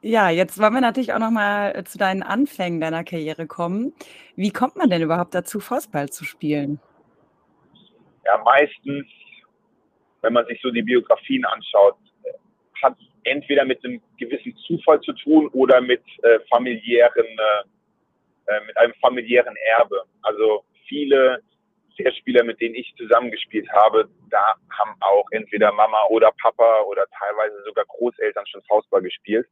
[0.00, 3.94] Ja, jetzt wollen wir natürlich auch noch mal äh, zu deinen Anfängen deiner Karriere kommen.
[4.36, 6.80] Wie kommt man denn überhaupt dazu, Fußball zu spielen?
[8.24, 9.06] Ja, meistens,
[10.22, 11.96] wenn man sich so die Biografien anschaut,
[12.82, 18.76] hat entweder mit einem gewissen Zufall zu tun oder mit äh, familiären, äh, äh mit
[18.78, 20.02] einem familiären Erbe.
[20.22, 21.40] Also viele
[21.98, 27.06] der Spieler, mit denen ich zusammengespielt habe, da haben auch entweder Mama oder Papa oder
[27.18, 29.46] teilweise sogar Großeltern schon Faustball gespielt.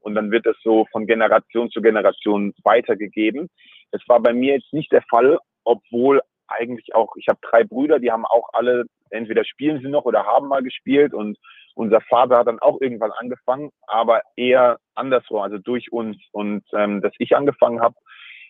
[0.00, 3.48] Und dann wird es so von Generation zu Generation weitergegeben.
[3.90, 7.98] Das war bei mir jetzt nicht der Fall, obwohl eigentlich auch, ich habe drei Brüder,
[7.98, 11.38] die haben auch alle, entweder spielen sie noch oder haben mal gespielt und
[11.78, 16.16] unser Vater hat dann auch irgendwann angefangen, aber eher andersrum, also durch uns.
[16.32, 17.94] Und ähm, dass ich angefangen habe,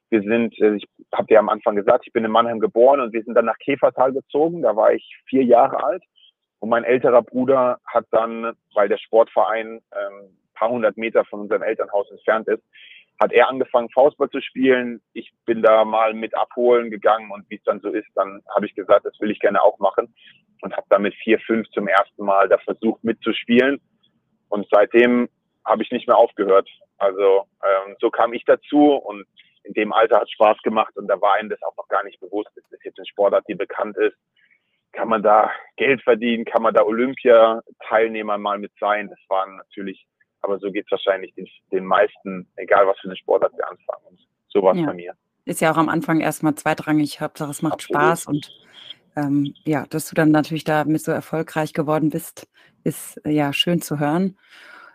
[0.09, 3.13] wir sind, äh, ich habe dir am Anfang gesagt, ich bin in Mannheim geboren und
[3.13, 4.63] wir sind dann nach Käfertal gezogen.
[4.63, 6.03] Da war ich vier Jahre alt.
[6.61, 11.63] Und mein älterer Bruder hat dann, weil der Sportverein ähm, paar hundert Meter von unserem
[11.63, 12.63] Elternhaus entfernt ist,
[13.21, 15.03] hat er angefangen, Faustball zu spielen.
[15.13, 18.65] Ich bin da mal mit abholen gegangen und wie es dann so ist, dann habe
[18.65, 20.15] ich gesagt, das will ich gerne auch machen
[20.63, 23.81] und habe damit vier, fünf zum ersten Mal da versucht mitzuspielen.
[24.49, 25.29] Und seitdem
[25.65, 26.69] habe ich nicht mehr aufgehört.
[26.99, 29.27] Also ähm, so kam ich dazu und
[29.65, 32.19] in dem Alter hat Spaß gemacht und da war einem das auch noch gar nicht
[32.21, 32.51] bewusst.
[32.55, 34.17] Das ist jetzt eine Sportart, die bekannt ist.
[34.93, 36.45] Kann man da Geld verdienen?
[36.45, 39.09] Kann man da Olympiateilnehmer mal mit sein?
[39.09, 40.07] Das waren natürlich,
[40.41, 44.07] aber so geht es wahrscheinlich den, den meisten, egal was für eine Sportart wir anfangen.
[44.09, 44.87] Und so war es ja.
[44.87, 45.15] bei mir.
[45.45, 47.21] Ist ja auch am Anfang erstmal zweitrangig.
[47.21, 48.03] Hauptsache es macht Absolut.
[48.03, 48.51] Spaß und
[49.19, 52.49] ähm, ja, dass du dann natürlich damit so erfolgreich geworden bist,
[52.85, 54.37] ist ja schön zu hören.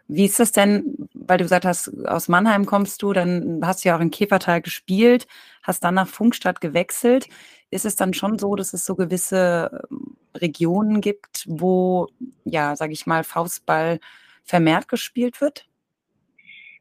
[0.08, 3.90] Wie ist das denn, weil du gesagt hast, aus Mannheim kommst du, dann hast du
[3.90, 5.28] ja auch in Käfertal gespielt,
[5.62, 7.28] hast dann nach Funkstadt gewechselt.
[7.70, 12.08] Ist es dann schon so, dass es so gewisse ähm, Regionen gibt, wo,
[12.44, 14.00] ja, sage ich mal, Faustball
[14.44, 15.68] vermehrt gespielt wird?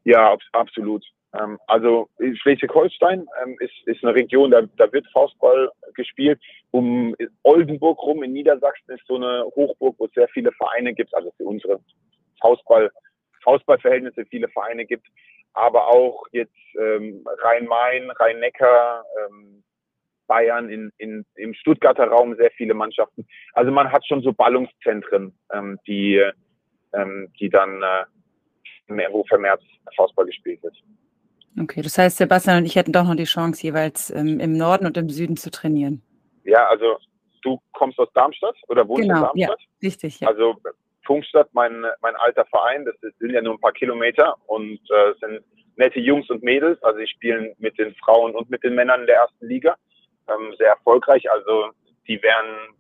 [0.05, 1.05] Ja, absolut.
[1.38, 6.40] Ähm, also Schleswig-Holstein ähm, ist, ist eine Region, da, da wird Faustball gespielt.
[6.70, 11.14] Um Oldenburg rum in Niedersachsen ist so eine Hochburg, wo es sehr viele Vereine gibt,
[11.14, 11.80] also für unsere
[12.40, 12.90] Faustball,
[13.42, 15.06] Faustballverhältnisse viele Vereine gibt.
[15.54, 19.62] Aber auch jetzt ähm, Rhein-Main, Rhein-Neckar, ähm,
[20.26, 23.26] Bayern, in, in, im Stuttgarter Raum sehr viele Mannschaften.
[23.52, 26.22] Also man hat schon so Ballungszentren, ähm, die,
[26.94, 29.62] ähm, die dann, äh, wo vermehrt
[29.94, 30.74] Faustball gespielt wird.
[31.60, 34.86] Okay, das heißt, Sebastian und ich hätten doch noch die Chance, jeweils ähm, im Norden
[34.86, 36.02] und im Süden zu trainieren.
[36.44, 36.96] Ja, also
[37.42, 39.60] du kommst aus Darmstadt oder wohnst genau, in Darmstadt?
[39.60, 40.28] Ja, richtig, ja.
[40.28, 40.56] Also
[41.04, 45.44] Funkstadt, mein, mein alter Verein, das sind ja nur ein paar Kilometer und äh, sind
[45.76, 46.82] nette Jungs und Mädels.
[46.82, 49.76] Also ich spiele mit den Frauen und mit den Männern in der ersten Liga.
[50.28, 51.30] Ähm, sehr erfolgreich.
[51.30, 51.70] Also
[52.06, 52.74] die wären,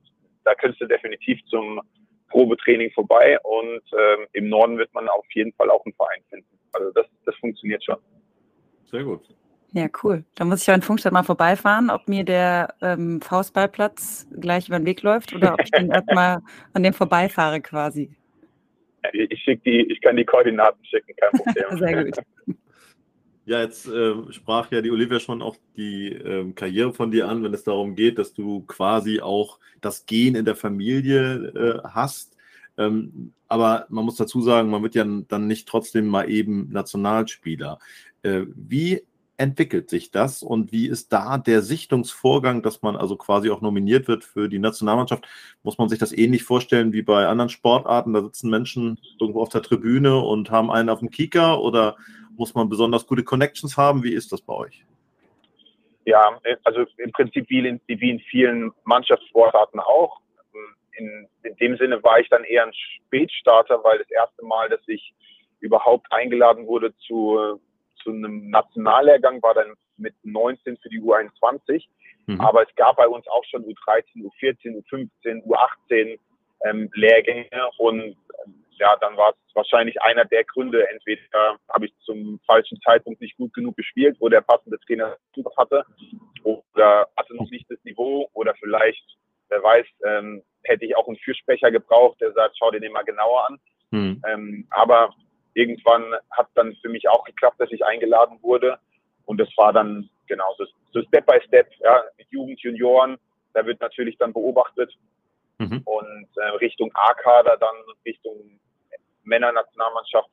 [0.44, 1.80] da könntest du definitiv zum
[2.28, 6.58] Probetraining vorbei und ähm, im Norden wird man auf jeden Fall auch einen Verein finden.
[6.72, 7.98] Also das, das funktioniert schon.
[8.92, 9.22] Sehr gut.
[9.72, 10.22] Ja, cool.
[10.34, 14.78] Da muss ich ja in Funkstadt mal vorbeifahren, ob mir der ähm, Faustballplatz gleich über
[14.78, 16.42] den Weg läuft oder ob ich dann erstmal
[16.74, 18.14] an dem vorbeifahre quasi.
[19.14, 21.78] Ich, schick die, ich kann die Koordinaten schicken, kein Problem.
[21.78, 22.16] Sehr gut.
[23.44, 27.42] Ja, jetzt äh, sprach ja die Olivia schon auch die äh, Karriere von dir an,
[27.42, 32.36] wenn es darum geht, dass du quasi auch das Gen in der Familie äh, hast.
[32.78, 37.80] Ähm, aber man muss dazu sagen, man wird ja dann nicht trotzdem mal eben Nationalspieler.
[38.22, 39.02] Äh, wie
[39.36, 44.06] entwickelt sich das und wie ist da der Sichtungsvorgang, dass man also quasi auch nominiert
[44.06, 45.26] wird für die Nationalmannschaft?
[45.62, 48.12] Muss man sich das ähnlich vorstellen wie bei anderen Sportarten?
[48.12, 51.96] Da sitzen Menschen irgendwo auf der Tribüne und haben einen auf dem Kieker oder
[52.36, 54.04] muss man besonders gute Connections haben?
[54.04, 54.84] Wie ist das bei euch?
[56.04, 60.20] Ja, also im Prinzip wie in, wie in vielen Mannschaftssportarten auch.
[60.98, 64.80] In, in dem Sinne war ich dann eher ein Spätstarter, weil das erste Mal, dass
[64.86, 65.14] ich
[65.60, 67.60] überhaupt eingeladen wurde zu
[68.02, 71.84] zu einem Nationallehrgang, war dann mit 19 für die U21.
[72.26, 72.40] Mhm.
[72.40, 76.18] Aber es gab bei uns auch schon U13, U14, U15, U18
[76.64, 78.16] ähm, Lehrgänge und
[78.78, 80.88] ja, dann war es wahrscheinlich einer der Gründe.
[80.88, 85.16] Entweder habe ich zum falschen Zeitpunkt nicht gut genug gespielt, wo der passende Trainer
[85.56, 85.84] hatte,
[86.42, 89.04] oder hatte noch nicht das Niveau, oder vielleicht,
[89.48, 93.04] wer weiß, ähm, hätte ich auch einen Fürsprecher gebraucht, der sagt, schau dir den mal
[93.04, 93.60] genauer an.
[93.90, 94.22] Mhm.
[94.26, 95.14] Ähm, aber
[95.54, 98.78] irgendwann hat dann für mich auch geklappt, dass ich eingeladen wurde.
[99.24, 103.18] Und das war dann genau so, so Step by Step, ja, Jugend, Junioren,
[103.54, 104.92] da wird natürlich dann beobachtet.
[105.58, 105.82] Mhm.
[105.84, 108.58] Und äh, Richtung A-Kader, dann Richtung
[109.24, 110.28] Männernationalmannschaft.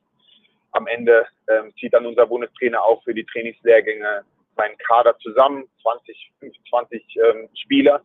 [0.72, 4.24] Am Ende ähm, zieht dann unser Bundestrainer auch für die Trainingslehrgänge
[4.56, 8.02] seinen Kader zusammen, 20, 25 ähm, Spieler.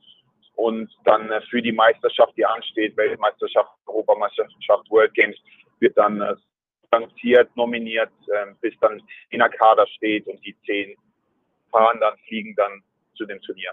[0.55, 5.37] Und dann äh, für die Meisterschaft, die ansteht, Weltmeisterschaft, Europameisterschaft, World Games,
[5.79, 6.35] wird dann äh,
[6.99, 10.95] lanciert, nominiert, äh, bis dann in der Kader steht und die zehn
[11.71, 12.81] fahren dann, fliegen dann
[13.15, 13.71] zu dem Turnier.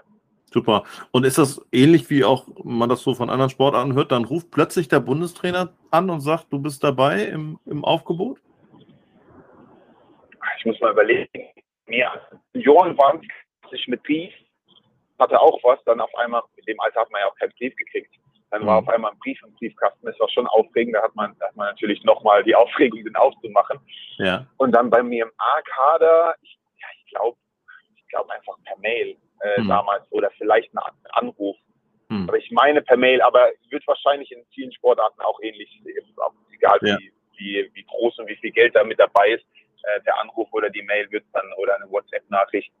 [0.51, 0.83] Super.
[1.11, 4.11] Und ist das ähnlich wie auch man das so von anderen Sportarten hört?
[4.11, 8.39] Dann ruft plötzlich der Bundestrainer an und sagt, du bist dabei im, im Aufgebot?
[10.59, 11.49] Ich muss mal überlegen.
[11.87, 12.13] Ja,
[12.53, 13.19] Johann war
[13.71, 14.31] sich mit Brief,
[15.17, 17.75] hatte auch was, dann auf einmal, mit dem Alter hat man ja auch keinen Brief
[17.75, 18.13] gekriegt.
[18.53, 18.87] Dann war mhm.
[18.87, 20.05] auf einmal ein Brief im Briefkasten.
[20.05, 20.95] Das war schon aufregend.
[20.95, 23.79] Da hat man, da hat man natürlich nochmal die Aufregung, den aufzumachen.
[24.17, 24.45] Ja.
[24.57, 27.35] Und dann bei mir im A-Kader, ich, ja, ich glaube,
[27.95, 29.69] ich glaube einfach per Mail äh, mhm.
[29.69, 31.57] damals oder vielleicht ein Anruf.
[32.09, 32.29] Mhm.
[32.29, 35.81] Aber ich meine per Mail, aber wird wahrscheinlich in vielen Sportarten auch ähnlich,
[36.53, 36.95] egal ja.
[36.99, 39.45] wie, wie, wie groß und wie viel Geld da mit dabei ist.
[39.81, 42.71] Äh, der Anruf oder die Mail wird dann oder eine WhatsApp-Nachricht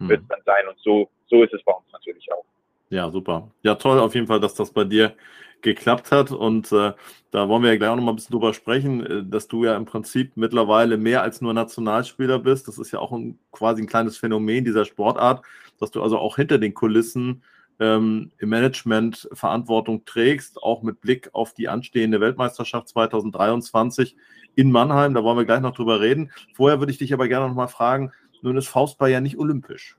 [0.00, 0.08] mhm.
[0.08, 0.66] wird dann sein.
[0.66, 2.44] Und so, so ist es bei uns natürlich auch.
[2.90, 3.50] Ja, super.
[3.62, 5.14] Ja, toll auf jeden Fall, dass das bei dir
[5.62, 6.32] geklappt hat.
[6.32, 6.92] Und äh,
[7.30, 9.64] da wollen wir ja gleich auch noch mal ein bisschen drüber sprechen, äh, dass du
[9.64, 12.68] ja im Prinzip mittlerweile mehr als nur Nationalspieler bist.
[12.68, 15.44] Das ist ja auch ein, quasi ein kleines Phänomen dieser Sportart,
[15.78, 17.42] dass du also auch hinter den Kulissen
[17.78, 24.16] ähm, im Management Verantwortung trägst, auch mit Blick auf die anstehende Weltmeisterschaft 2023
[24.56, 25.14] in Mannheim.
[25.14, 26.32] Da wollen wir gleich noch drüber reden.
[26.54, 29.96] Vorher würde ich dich aber gerne noch mal fragen, nun ist Faustball ja nicht olympisch.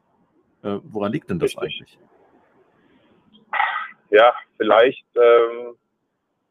[0.64, 1.82] Äh, woran liegt denn das Richtig.
[1.82, 2.11] eigentlich?
[4.12, 5.76] Ja, vielleicht ähm,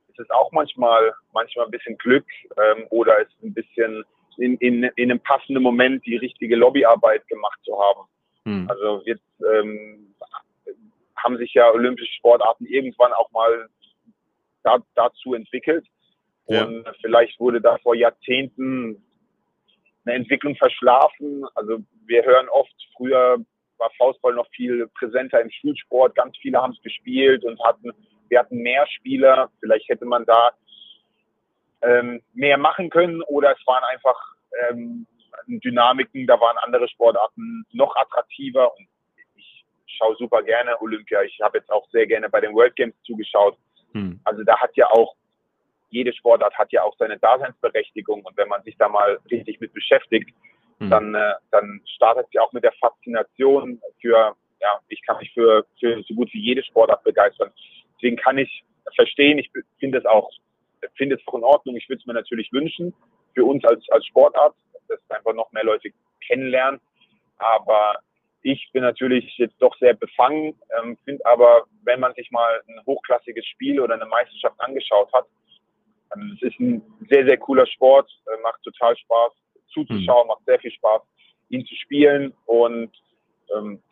[0.09, 4.05] ist es auch manchmal, manchmal ein bisschen Glück ähm, oder ist ein bisschen
[4.39, 8.09] in, in, in einem passenden Moment die richtige Lobbyarbeit gemacht zu haben.
[8.45, 8.71] Hm.
[8.71, 9.23] Also jetzt
[9.55, 10.15] ähm,
[11.17, 13.69] haben sich ja olympische Sportarten irgendwann auch mal
[14.63, 15.87] da, dazu entwickelt.
[16.47, 16.65] Ja.
[16.65, 19.05] Und vielleicht wurde da vor Jahrzehnten
[20.05, 21.45] eine Entwicklung verschlafen.
[21.55, 23.39] Also wir hören oft, früher
[23.81, 26.15] war Faustball noch viel präsenter im Schulsport.
[26.15, 27.93] Ganz viele haben es gespielt und hatten,
[28.29, 29.51] wir hatten mehr Spieler.
[29.61, 30.51] Vielleicht hätte man da
[31.83, 34.17] ähm, mehr machen können oder es waren einfach
[34.69, 35.07] ähm,
[35.47, 38.87] Dynamiken, da waren andere Sportarten noch attraktiver und
[39.37, 41.23] ich schaue super gerne Olympia.
[41.23, 43.57] Ich habe jetzt auch sehr gerne bei den World Games zugeschaut.
[43.93, 44.21] Hm.
[44.25, 45.17] Also da hat ja auch
[45.91, 49.73] jede Sportart hat ja auch seine Daseinsberechtigung und wenn man sich da mal richtig mit
[49.73, 50.31] beschäftigt,
[50.81, 50.91] hm.
[50.91, 55.65] dann, äh, dann startet sie auch mit der Faszination für, ja, ich kann mich für,
[55.79, 57.53] für so gut wie jede Sportart begeistern.
[57.95, 58.65] Deswegen kann ich
[58.97, 60.31] verstehen, ich finde es auch,
[60.97, 61.77] finde es auch in Ordnung.
[61.77, 62.95] Ich würde es mir natürlich wünschen
[63.35, 64.55] für uns als, als Sportart,
[64.89, 65.91] dass einfach noch mehr Leute
[66.27, 66.81] kennenlernen.
[67.37, 67.99] Aber
[68.43, 72.81] ich bin natürlich jetzt doch sehr befangen, ähm, finde aber, wenn man sich mal ein
[72.87, 75.27] hochklassiges Spiel oder eine Meisterschaft angeschaut hat,
[76.17, 79.33] ähm, es ist ein sehr, sehr cooler Sport, äh, macht total Spaß
[79.71, 81.03] zuzuschauen, macht sehr viel Spaß,
[81.49, 82.91] ihn zu spielen und
[83.57, 83.83] ähm,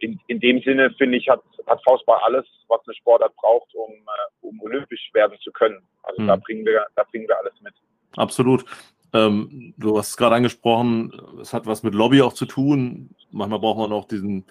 [0.00, 3.92] in, in dem Sinne, finde ich, hat, hat Faustball alles, was eine Sportart braucht, um,
[3.92, 5.82] äh, um olympisch werden zu können.
[6.02, 6.26] Also mhm.
[6.28, 7.74] da, bringen wir, da bringen wir alles mit.
[8.16, 8.64] Absolut.
[9.12, 13.10] Ähm, du hast gerade angesprochen, es hat was mit Lobby auch zu tun.
[13.30, 14.44] Manchmal braucht man auch diesen,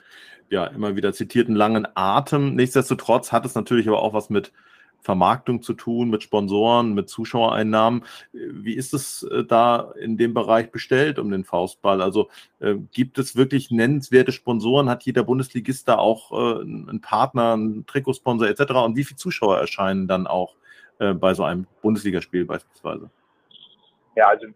[0.49, 2.55] ja, immer wieder zitierten langen Atem.
[2.55, 4.51] Nichtsdestotrotz hat es natürlich aber auch was mit
[5.07, 8.03] Vermarktung zu tun, mit Sponsoren, mit Zuschauereinnahmen.
[8.33, 12.01] Wie ist es äh, da in dem Bereich bestellt um den Faustball?
[12.01, 12.27] Also
[12.59, 14.89] äh, gibt es wirklich nennenswerte Sponsoren?
[14.89, 18.73] Hat jeder Bundesligist da auch äh, einen Partner, einen Trikotsponsor etc.?
[18.83, 20.55] Und wie viele Zuschauer erscheinen dann auch
[20.99, 23.09] äh, bei so einem Bundesligaspiel beispielsweise?
[24.17, 24.47] Ja, also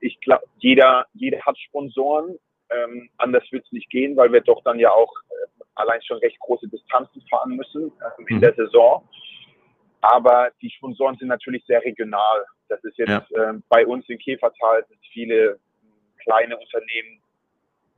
[0.00, 2.38] ich glaube, jeder, jeder hat Sponsoren.
[2.68, 6.18] Ähm, anders wird es nicht gehen, weil wir doch dann ja auch äh, allein schon
[6.18, 8.40] recht große Distanzen fahren müssen äh, in mhm.
[8.42, 9.02] der Saison.
[10.04, 12.44] Aber die Sponsoren sind natürlich sehr regional.
[12.68, 13.48] Das ist jetzt ja.
[13.48, 15.58] ähm, bei uns in Käfertal sind viele
[16.22, 17.22] kleine Unternehmen,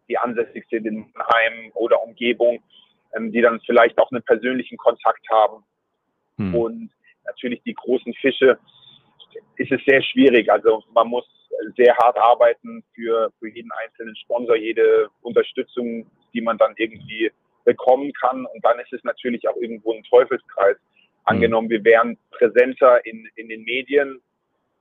[0.08, 2.62] die ansässig sind in Heim oder Umgebung,
[3.16, 5.64] ähm, die dann vielleicht auch einen persönlichen Kontakt haben.
[6.36, 6.54] Hm.
[6.54, 6.90] Und
[7.24, 8.56] natürlich die großen Fische
[9.56, 10.48] ist es sehr schwierig.
[10.48, 11.26] Also man muss
[11.76, 17.32] sehr hart arbeiten für, für jeden einzelnen Sponsor, jede Unterstützung, die man dann irgendwie
[17.64, 18.46] bekommen kann.
[18.46, 20.76] Und dann ist es natürlich auch irgendwo ein Teufelskreis.
[21.26, 24.20] Angenommen, wir wären präsenter in, in den Medien,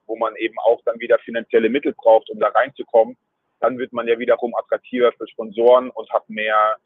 [0.06, 3.18] wo man eben auch dann wieder finanzielle Mittel braucht, um da reinzukommen,
[3.60, 6.78] dann wird man ja wiederum attraktiver für Sponsoren und hat mehr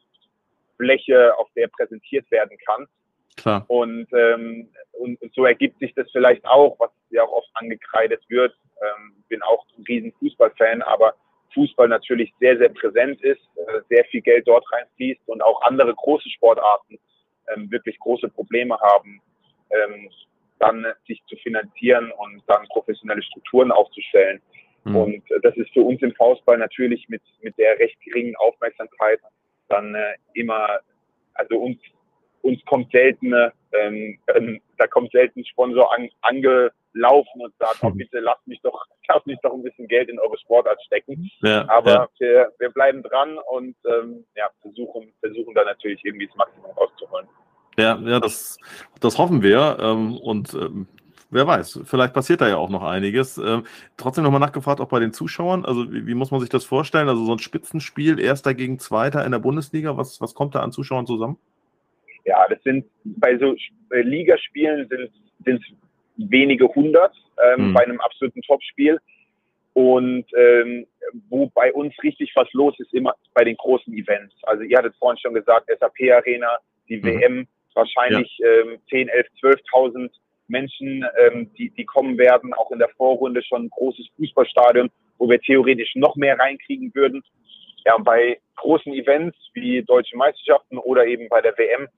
[0.76, 2.86] Fläche, auf der präsentiert werden kann.
[3.36, 3.64] Klar.
[3.68, 4.68] Und, ähm,
[4.98, 8.54] und so ergibt sich das vielleicht auch, was ja auch oft angekreidet wird.
[8.80, 11.14] Ähm, bin auch ein riesen Fußballfan, aber
[11.52, 15.94] Fußball natürlich sehr, sehr präsent ist, äh, sehr viel Geld dort reinfließt und auch andere
[15.94, 16.98] große Sportarten
[17.54, 19.20] ähm, wirklich große Probleme haben,
[19.70, 20.10] ähm,
[20.58, 24.40] dann sich zu finanzieren und dann professionelle Strukturen aufzustellen.
[24.84, 24.96] Mhm.
[24.96, 29.20] Und das ist für uns im Faustball natürlich mit, mit der recht geringen Aufmerksamkeit
[29.70, 30.80] dann äh, immer,
[31.34, 31.78] also uns,
[32.42, 33.32] uns kommt selten,
[33.72, 38.84] ähm, ähm, da kommt selten Sponsor an, angelaufen und sagt, oh, bitte lasst mich doch,
[39.08, 41.30] lasst mich doch ein bisschen Geld in eure Sportart stecken.
[41.42, 42.08] Ja, Aber ja.
[42.18, 47.28] Wir, wir bleiben dran und ähm, ja, versuchen, versuchen da natürlich irgendwie das Maximum rauszuholen.
[47.80, 48.58] Ja, ja das,
[49.00, 49.78] das hoffen wir.
[49.80, 50.86] Ähm, und ähm,
[51.30, 53.38] wer weiß, vielleicht passiert da ja auch noch einiges.
[53.38, 53.64] Ähm,
[53.96, 55.64] trotzdem nochmal nachgefragt, auch bei den Zuschauern.
[55.64, 57.08] Also, wie, wie, muss man sich das vorstellen?
[57.08, 60.72] Also, so ein Spitzenspiel, Erster gegen Zweiter in der Bundesliga, was, was kommt da an
[60.72, 61.38] Zuschauern zusammen?
[62.24, 63.54] Ja, das sind bei so
[63.90, 65.10] Ligaspielen sind
[65.46, 65.62] es
[66.16, 67.74] wenige hundert ähm, hm.
[67.74, 68.98] bei einem absoluten Topspiel.
[69.72, 70.86] Und ähm,
[71.28, 74.34] wo bei uns richtig was los ist, immer bei den großen Events.
[74.42, 77.04] Also ihr hattet vorhin schon gesagt, SAP Arena, die mhm.
[77.04, 77.48] WM,
[77.80, 78.46] wahrscheinlich ja.
[78.46, 80.10] ähm, 10, 11, 12.000
[80.48, 82.52] Menschen, ähm, die, die kommen werden.
[82.54, 87.22] Auch in der Vorrunde schon ein großes Fußballstadion, wo wir theoretisch noch mehr reinkriegen würden.
[87.86, 91.88] Ja, und bei großen Events wie deutsche Meisterschaften oder eben bei der WM,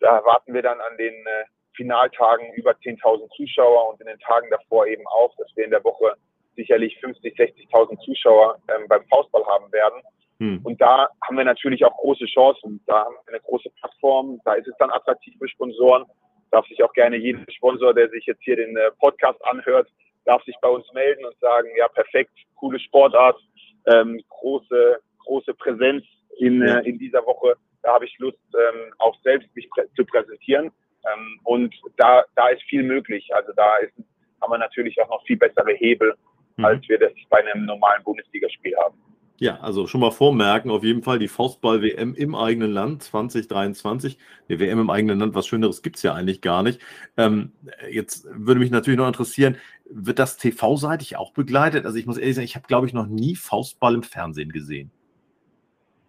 [0.00, 4.48] da warten wir dann an den äh, Finaltagen über 10.000 Zuschauer und in den Tagen
[4.50, 6.14] davor eben auch, dass wir in der Woche
[6.56, 10.02] sicherlich 50, 60.000 Zuschauer ähm, beim Faustball haben werden.
[10.40, 10.60] Hm.
[10.62, 12.80] Und da haben wir natürlich auch große Chancen.
[12.86, 14.40] Da haben wir eine große Plattform.
[14.44, 16.04] Da ist es dann attraktiv für Sponsoren.
[16.50, 19.88] Darf sich auch gerne jeder Sponsor, der sich jetzt hier den äh, Podcast anhört,
[20.24, 23.38] darf sich bei uns melden und sagen, ja, perfekt, coole Sportart,
[23.86, 26.04] ähm, große, große Präsenz
[26.38, 26.78] in, ja.
[26.78, 27.56] äh, in dieser Woche.
[27.82, 30.70] Da habe ich Lust, ähm, auch selbst mich prä zu präsentieren.
[31.12, 33.28] Ähm, und da, da ist viel möglich.
[33.34, 33.92] Also da ist,
[34.40, 36.14] haben wir natürlich auch noch viel bessere Hebel,
[36.56, 36.64] mhm.
[36.64, 38.98] als wir das bei einem normalen Bundesligaspiel haben.
[39.40, 44.18] Ja, also schon mal vormerken, auf jeden Fall die Faustball-WM im eigenen Land 2023.
[44.48, 46.80] Die WM im eigenen Land, was Schöneres gibt es ja eigentlich gar nicht.
[47.16, 47.52] Ähm,
[47.88, 49.56] jetzt würde mich natürlich noch interessieren,
[49.88, 51.86] wird das TV-seitig auch begleitet?
[51.86, 54.90] Also ich muss ehrlich sagen, ich habe, glaube ich, noch nie Faustball im Fernsehen gesehen.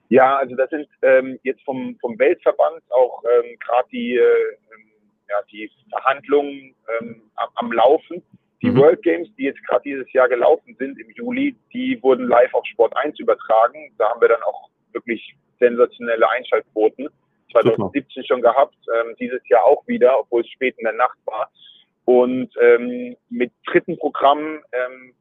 [0.09, 4.57] Ja, also das sind ähm, jetzt vom, vom Weltverband auch ähm, gerade die, äh,
[5.29, 8.23] ja, die Verhandlungen ähm, am, am, Laufen.
[8.61, 8.77] Die mhm.
[8.77, 12.65] World Games, die jetzt gerade dieses Jahr gelaufen sind im Juli, die wurden live auf
[12.65, 13.91] Sport 1 übertragen.
[13.97, 17.09] Da haben wir dann auch wirklich sensationelle Einschaltquoten.
[17.51, 21.49] 2017 schon gehabt, ähm, dieses Jahr auch wieder, obwohl es spät in der Nacht war.
[22.05, 25.13] Und ähm, mit dritten Programmen ähm,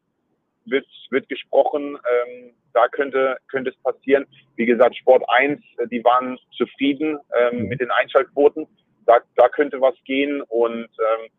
[0.66, 4.26] wird, wird gesprochen, ähm, da könnte, könnte es passieren.
[4.56, 7.68] Wie gesagt, Sport 1, äh, die waren zufrieden ähm, mhm.
[7.68, 8.66] mit den Einschaltquoten.
[9.06, 11.30] Da, da könnte was gehen und ähm,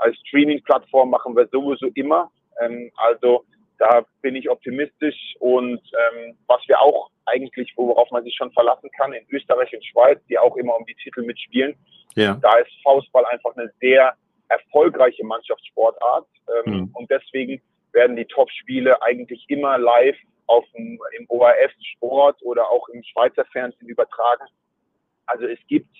[0.00, 2.30] als Streaming-Plattform machen wir sowieso immer.
[2.60, 3.44] Ähm, also
[3.78, 8.90] da bin ich optimistisch und ähm, was wir auch eigentlich, worauf man sich schon verlassen
[8.96, 11.74] kann, in Österreich und Schweiz, die auch immer um die Titel mitspielen,
[12.14, 12.38] ja.
[12.42, 14.14] da ist Faustball einfach eine sehr
[14.48, 16.26] erfolgreiche Mannschaftssportart
[16.66, 16.90] ähm, mhm.
[16.92, 22.88] und deswegen werden die Top-Spiele eigentlich immer live auf dem, im ORF Sport oder auch
[22.88, 24.44] im Schweizer Fernsehen übertragen.
[25.26, 25.96] Also es gibt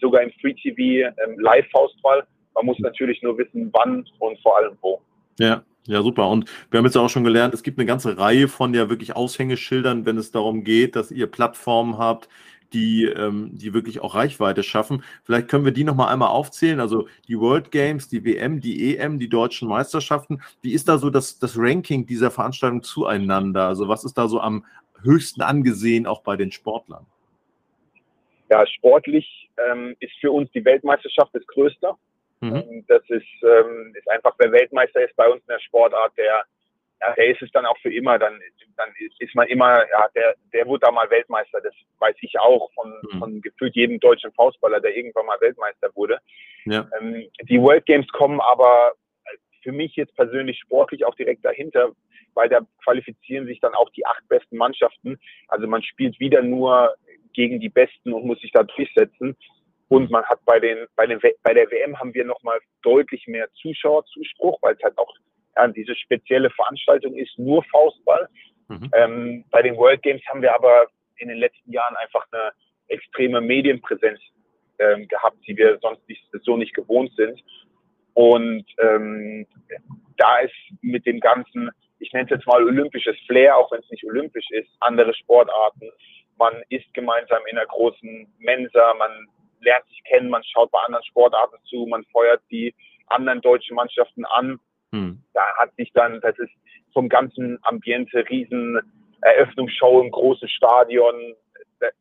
[0.00, 2.26] sogar im Free TV ähm, Live-Faustball.
[2.54, 5.00] Man muss natürlich nur wissen, wann und vor allem wo.
[5.38, 6.28] Ja, ja, super.
[6.28, 9.16] Und wir haben jetzt auch schon gelernt, es gibt eine ganze Reihe von ja wirklich
[9.16, 12.28] Aushängeschildern, wenn es darum geht, dass ihr Plattformen habt,
[12.72, 15.02] die, ähm, die wirklich auch Reichweite schaffen.
[15.24, 16.80] Vielleicht können wir die nochmal einmal aufzählen.
[16.80, 20.40] Also die World Games, die WM, die EM, die deutschen Meisterschaften.
[20.62, 23.66] Wie ist da so das, das Ranking dieser Veranstaltung zueinander?
[23.66, 24.64] Also was ist da so am
[25.02, 27.06] höchsten angesehen, auch bei den Sportlern?
[28.50, 31.94] Ja, sportlich ähm, ist für uns die Weltmeisterschaft das Größte.
[32.42, 32.56] Mhm.
[32.56, 36.44] Ähm, das ist, ähm, ist einfach, wer Weltmeister ist bei uns in der Sportart, der,
[37.00, 38.18] ja, der ist es dann auch für immer.
[38.18, 38.38] Dann,
[38.76, 41.60] dann ist, ist man immer, ja, der, der wurde da mal Weltmeister.
[41.60, 43.18] Das weiß ich auch von, mhm.
[43.18, 46.18] von gefühlt jedem deutschen Faustballer, der irgendwann mal Weltmeister wurde.
[46.64, 46.88] Ja.
[47.00, 48.92] Ähm, die World Games kommen aber
[49.62, 51.92] für mich jetzt persönlich sportlich auch direkt dahinter,
[52.34, 55.20] weil da qualifizieren sich dann auch die acht besten Mannschaften.
[55.48, 56.94] Also man spielt wieder nur
[57.32, 59.36] gegen die Besten und muss sich da durchsetzen.
[59.92, 63.46] Und man hat bei den, bei den, bei der WM haben wir nochmal deutlich mehr
[63.60, 65.14] Zuschauerzuspruch, weil es halt auch
[65.54, 68.26] ja, diese spezielle Veranstaltung ist, nur Faustball.
[68.68, 68.90] Mhm.
[68.94, 70.86] Ähm, bei den World Games haben wir aber
[71.18, 72.52] in den letzten Jahren einfach eine
[72.88, 74.18] extreme Medienpräsenz
[74.78, 77.38] ähm, gehabt, die wir sonst nicht, so nicht gewohnt sind.
[78.14, 79.46] Und ähm,
[80.16, 83.90] da ist mit dem ganzen, ich nenne es jetzt mal olympisches Flair, auch wenn es
[83.90, 85.90] nicht olympisch ist, andere Sportarten.
[86.38, 89.28] Man isst gemeinsam in einer großen Mensa, man
[89.62, 92.74] lernt sich kennen, man schaut bei anderen Sportarten zu, man feuert die
[93.06, 94.58] anderen deutschen Mannschaften an.
[94.92, 95.22] Hm.
[95.32, 96.52] Da hat sich dann, das ist
[96.92, 98.78] vom ganzen Ambiente, riesen
[99.22, 101.34] Eröffnungsshow im großen Stadion,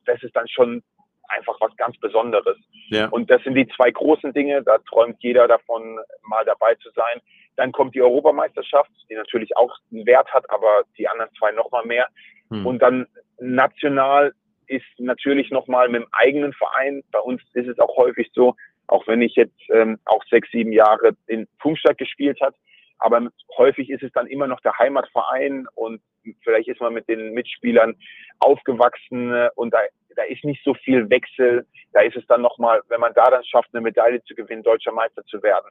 [0.05, 0.83] das ist dann schon
[1.29, 2.57] einfach was ganz Besonderes.
[2.89, 3.07] Ja.
[3.09, 7.21] Und das sind die zwei großen Dinge, da träumt jeder davon, mal dabei zu sein.
[7.55, 11.85] Dann kommt die Europameisterschaft, die natürlich auch einen Wert hat, aber die anderen zwei nochmal
[11.85, 12.07] mehr.
[12.49, 12.65] Hm.
[12.65, 13.07] Und dann
[13.39, 14.33] national
[14.71, 17.03] ist natürlich nochmal mit dem eigenen Verein.
[17.11, 18.55] Bei uns ist es auch häufig so,
[18.87, 22.55] auch wenn ich jetzt ähm, auch sechs, sieben Jahre in Pfungstadt gespielt hat,
[23.01, 26.01] aber häufig ist es dann immer noch der Heimatverein und
[26.43, 27.95] vielleicht ist man mit den Mitspielern
[28.39, 29.79] aufgewachsen äh, und da,
[30.15, 31.65] da ist nicht so viel Wechsel.
[31.93, 34.91] Da ist es dann nochmal, wenn man da dann schafft, eine Medaille zu gewinnen, deutscher
[34.91, 35.67] Meister zu werden.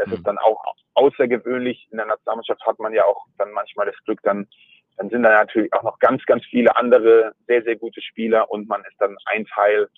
[0.00, 0.12] Es mhm.
[0.14, 0.62] ist dann auch
[0.94, 1.88] außergewöhnlich.
[1.90, 4.46] In der Nationalmannschaft hat man ja auch dann manchmal das Glück, dann
[4.98, 8.68] dann sind da natürlich auch noch ganz, ganz viele andere sehr, sehr gute Spieler und
[8.68, 9.88] man ist dann ein Teil,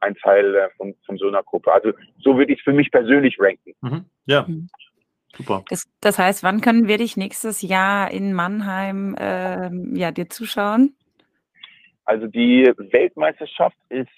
[0.00, 1.72] ein Teil äh, von, von so einer Gruppe.
[1.72, 3.72] Also so würde ich es für mich persönlich ranken.
[3.80, 4.04] Mhm.
[4.26, 4.44] Ja.
[4.46, 4.68] Mhm.
[5.36, 5.64] Super.
[5.68, 10.96] Das, das, heißt, wann können wir dich nächstes Jahr in Mannheim äh, ja, dir zuschauen?
[12.04, 14.08] Also die Weltmeisterschaft ist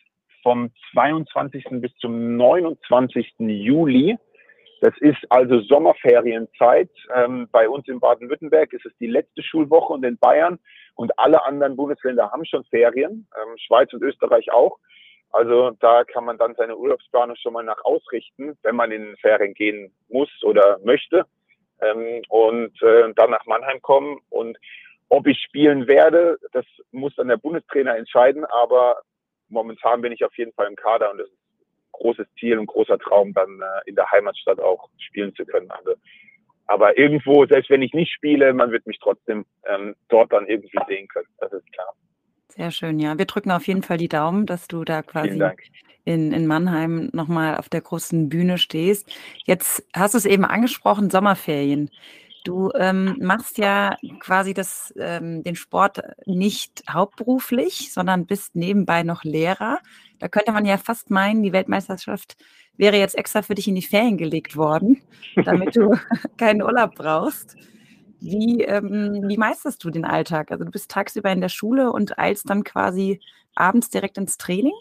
[0.42, 1.64] vom 22.
[1.72, 3.34] bis zum 29.
[3.38, 4.16] Juli
[4.82, 6.90] das ist also Sommerferienzeit.
[7.14, 10.58] Ähm, bei uns in Baden-Württemberg ist es die letzte Schulwoche und in Bayern
[10.96, 14.78] und alle anderen Bundesländer haben schon Ferien, ähm, Schweiz und Österreich auch.
[15.30, 19.54] Also da kann man dann seine Urlaubsplanung schon mal nach ausrichten, wenn man in Ferien
[19.54, 21.26] gehen muss oder möchte
[21.80, 24.18] ähm, und äh, dann nach Mannheim kommen.
[24.30, 24.58] Und
[25.10, 28.96] ob ich spielen werde, das muss dann der Bundestrainer entscheiden, aber
[29.48, 31.41] momentan bin ich auf jeden Fall im Kader und das ist
[32.02, 35.70] großes Ziel und großer Traum, dann äh, in der Heimatstadt auch spielen zu können.
[35.70, 35.94] Also,
[36.66, 40.78] aber irgendwo, selbst wenn ich nicht spiele, man wird mich trotzdem ähm, dort dann irgendwie
[40.88, 41.28] sehen können.
[41.38, 41.88] Das ist klar.
[42.48, 43.16] Sehr schön, ja.
[43.18, 45.42] Wir drücken auf jeden Fall die Daumen, dass du da quasi
[46.04, 49.10] in, in Mannheim nochmal auf der großen Bühne stehst.
[49.44, 51.90] Jetzt hast du es eben angesprochen, Sommerferien.
[52.44, 59.22] Du ähm, machst ja quasi das, ähm, den Sport nicht hauptberuflich, sondern bist nebenbei noch
[59.22, 59.78] Lehrer.
[60.18, 62.36] Da könnte man ja fast meinen, die Weltmeisterschaft
[62.76, 65.02] wäre jetzt extra für dich in die Ferien gelegt worden,
[65.44, 65.94] damit du
[66.36, 67.56] keinen Urlaub brauchst.
[68.20, 70.52] Wie, ähm, wie meisterst du den Alltag?
[70.52, 73.20] Also du bist tagsüber in der Schule und eilst dann quasi
[73.54, 74.74] abends direkt ins Training?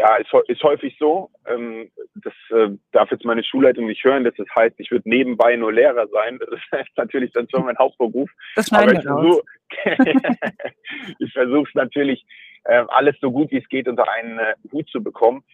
[0.00, 1.30] Ja, ist, ist häufig so.
[1.46, 4.24] Ähm, das äh, darf jetzt meine Schulleitung nicht hören.
[4.24, 6.38] Das heißt, ich würde nebenbei nur Lehrer sein.
[6.38, 8.30] Das ist natürlich dann schon mein Hauptberuf.
[8.56, 9.42] Das Aber ich versuche
[11.18, 12.24] ich versuche es natürlich,
[12.64, 15.44] äh, alles so gut wie es geht unter einen äh, Hut zu bekommen.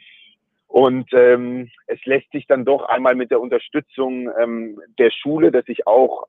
[0.69, 5.65] Und ähm, es lässt sich dann doch einmal mit der Unterstützung ähm, der Schule, dass
[5.67, 6.27] ich auch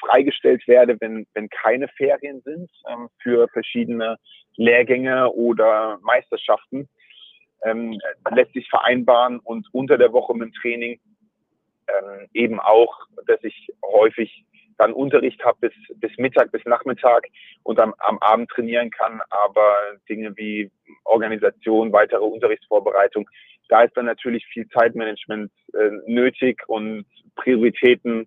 [0.00, 4.16] freigestellt werde, wenn, wenn keine Ferien sind ähm, für verschiedene
[4.56, 6.88] Lehrgänge oder Meisterschaften,
[7.64, 7.98] ähm,
[8.30, 11.00] lässt sich vereinbaren und unter der Woche mit dem Training
[11.88, 14.44] ähm, eben auch, dass ich häufig
[14.78, 17.26] dann Unterricht habe bis, bis Mittag, bis Nachmittag
[17.64, 19.74] und am, am Abend trainieren kann, aber
[20.08, 20.70] Dinge wie
[21.04, 23.28] Organisation, weitere Unterrichtsvorbereitung,
[23.68, 27.04] da ist dann natürlich viel Zeitmanagement äh, nötig und
[27.36, 28.26] Prioritäten,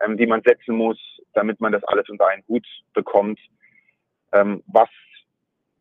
[0.00, 0.98] ähm, die man setzen muss,
[1.34, 3.40] damit man das alles unter einen Hut bekommt.
[4.32, 4.88] Ähm, was,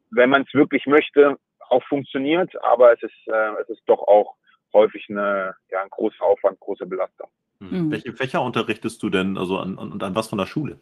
[0.09, 1.37] wenn man es wirklich möchte,
[1.69, 4.35] auch funktioniert, aber es ist, äh, es ist doch auch
[4.73, 7.29] häufig eine, ja, ein großer Aufwand, große Belastung.
[7.59, 7.91] Mhm.
[7.91, 10.79] Welche Fächer unterrichtest du denn, also an, an, an was von der Schule?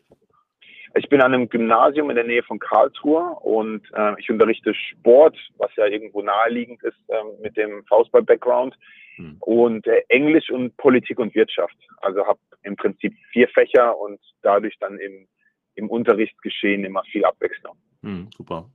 [0.98, 5.38] Ich bin an einem Gymnasium in der Nähe von Karlsruhe und äh, ich unterrichte Sport,
[5.58, 8.78] was ja irgendwo naheliegend ist äh, mit dem Faustball-Background
[9.18, 9.38] hm.
[9.42, 11.76] und äh, Englisch und Politik und Wirtschaft.
[11.98, 15.28] Also habe im Prinzip vier Fächer und dadurch dann im,
[15.76, 17.76] im Unterrichtsgeschehen immer viel Abwechslung.
[18.02, 18.70] Hm, super.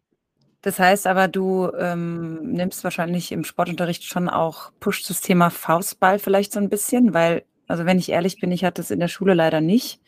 [0.62, 6.18] Das heißt aber, du ähm, nimmst wahrscheinlich im Sportunterricht schon auch, push das Thema Faustball
[6.18, 9.08] vielleicht so ein bisschen, weil, also wenn ich ehrlich bin, ich hatte es in der
[9.08, 10.00] Schule leider nicht.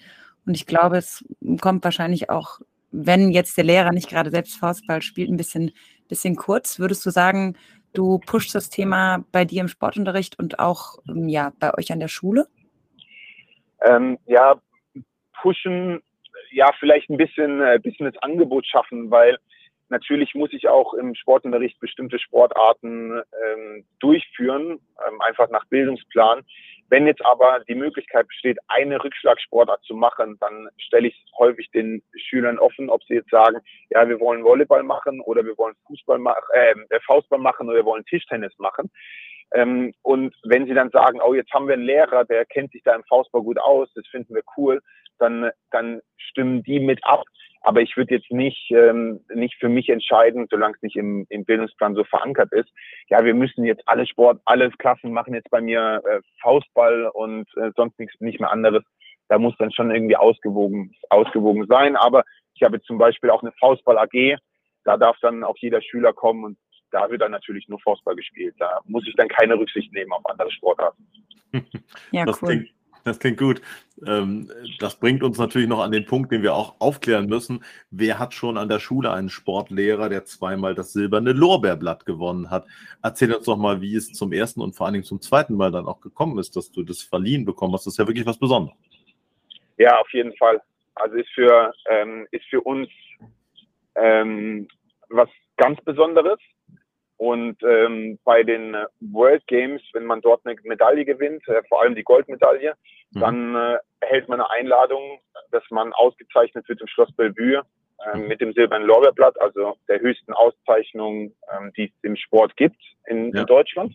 [0.44, 1.24] Und ich glaube, es
[1.60, 5.72] kommt wahrscheinlich auch, wenn jetzt der Lehrer nicht gerade selbst Faustball spielt, ein bisschen,
[6.08, 6.78] bisschen kurz.
[6.78, 7.56] Würdest du sagen,
[7.94, 12.00] du pushst das Thema bei dir im Sportunterricht und auch ähm, ja, bei euch an
[12.00, 12.46] der Schule?
[13.82, 14.60] Ähm, ja,
[15.40, 16.02] pushen,
[16.50, 19.38] ja, vielleicht ein bisschen, äh, bisschen das Angebot schaffen, weil
[19.92, 26.42] natürlich muss ich auch im Sportunterricht bestimmte Sportarten ähm, durchführen, ähm, einfach nach Bildungsplan.
[26.88, 32.02] Wenn jetzt aber die Möglichkeit besteht, eine Rückschlagsportart zu machen, dann stelle ich häufig den
[32.16, 36.18] Schülern offen, ob sie jetzt sagen, ja, wir wollen Volleyball machen oder wir wollen Fußball
[36.18, 38.90] machen, äh, Faustball machen oder wir wollen Tischtennis machen.
[39.54, 42.82] Ähm, und wenn sie dann sagen, oh, jetzt haben wir einen Lehrer, der kennt sich
[42.84, 44.80] da im Faustball gut aus, das finden wir cool,
[45.18, 47.24] dann, dann stimmen die mit ab.
[47.64, 51.44] Aber ich würde jetzt nicht, ähm, nicht für mich entscheiden, solange es nicht im, im
[51.44, 52.68] Bildungsplan so verankert ist.
[53.08, 57.46] Ja, wir müssen jetzt alle Sport, alle Klassen machen jetzt bei mir äh, Faustball und
[57.56, 58.82] äh, sonst nichts, nicht mehr anderes.
[59.28, 61.94] Da muss dann schon irgendwie ausgewogen, ausgewogen sein.
[61.94, 62.24] Aber
[62.54, 64.36] ich habe zum Beispiel auch eine Faustball AG.
[64.84, 66.58] Da darf dann auch jeder Schüler kommen und
[66.92, 68.54] da wird dann natürlich nur Faustball gespielt.
[68.58, 71.06] Da muss ich dann keine Rücksicht nehmen auf andere Sportarten.
[72.12, 72.48] Ja, das cool.
[72.48, 72.70] Klingt,
[73.04, 73.60] das klingt gut.
[74.06, 77.64] Ähm, das bringt uns natürlich noch an den Punkt, den wir auch aufklären müssen.
[77.90, 82.66] Wer hat schon an der Schule einen Sportlehrer, der zweimal das silberne Lorbeerblatt gewonnen hat?
[83.02, 85.72] Erzähl uns doch mal, wie es zum ersten und vor allen Dingen zum zweiten Mal
[85.72, 87.86] dann auch gekommen ist, dass du das verliehen bekommen hast.
[87.86, 88.78] Das ist ja wirklich was Besonderes.
[89.78, 90.62] Ja, auf jeden Fall.
[90.94, 92.88] Also ist für, ähm, ist für uns
[93.94, 94.68] ähm,
[95.08, 96.38] was ganz Besonderes.
[97.16, 101.82] Und ähm, bei den äh, World Games, wenn man dort eine Medaille gewinnt, äh, vor
[101.82, 102.74] allem die Goldmedaille,
[103.12, 103.20] mhm.
[103.20, 107.62] dann äh, erhält man eine Einladung, dass man ausgezeichnet wird im Schloss Bellevue
[108.04, 112.80] äh, mit dem silbernen Lorbeerblatt, also der höchsten Auszeichnung, ähm, die es im Sport gibt
[113.06, 113.42] in, ja.
[113.42, 113.94] in Deutschland.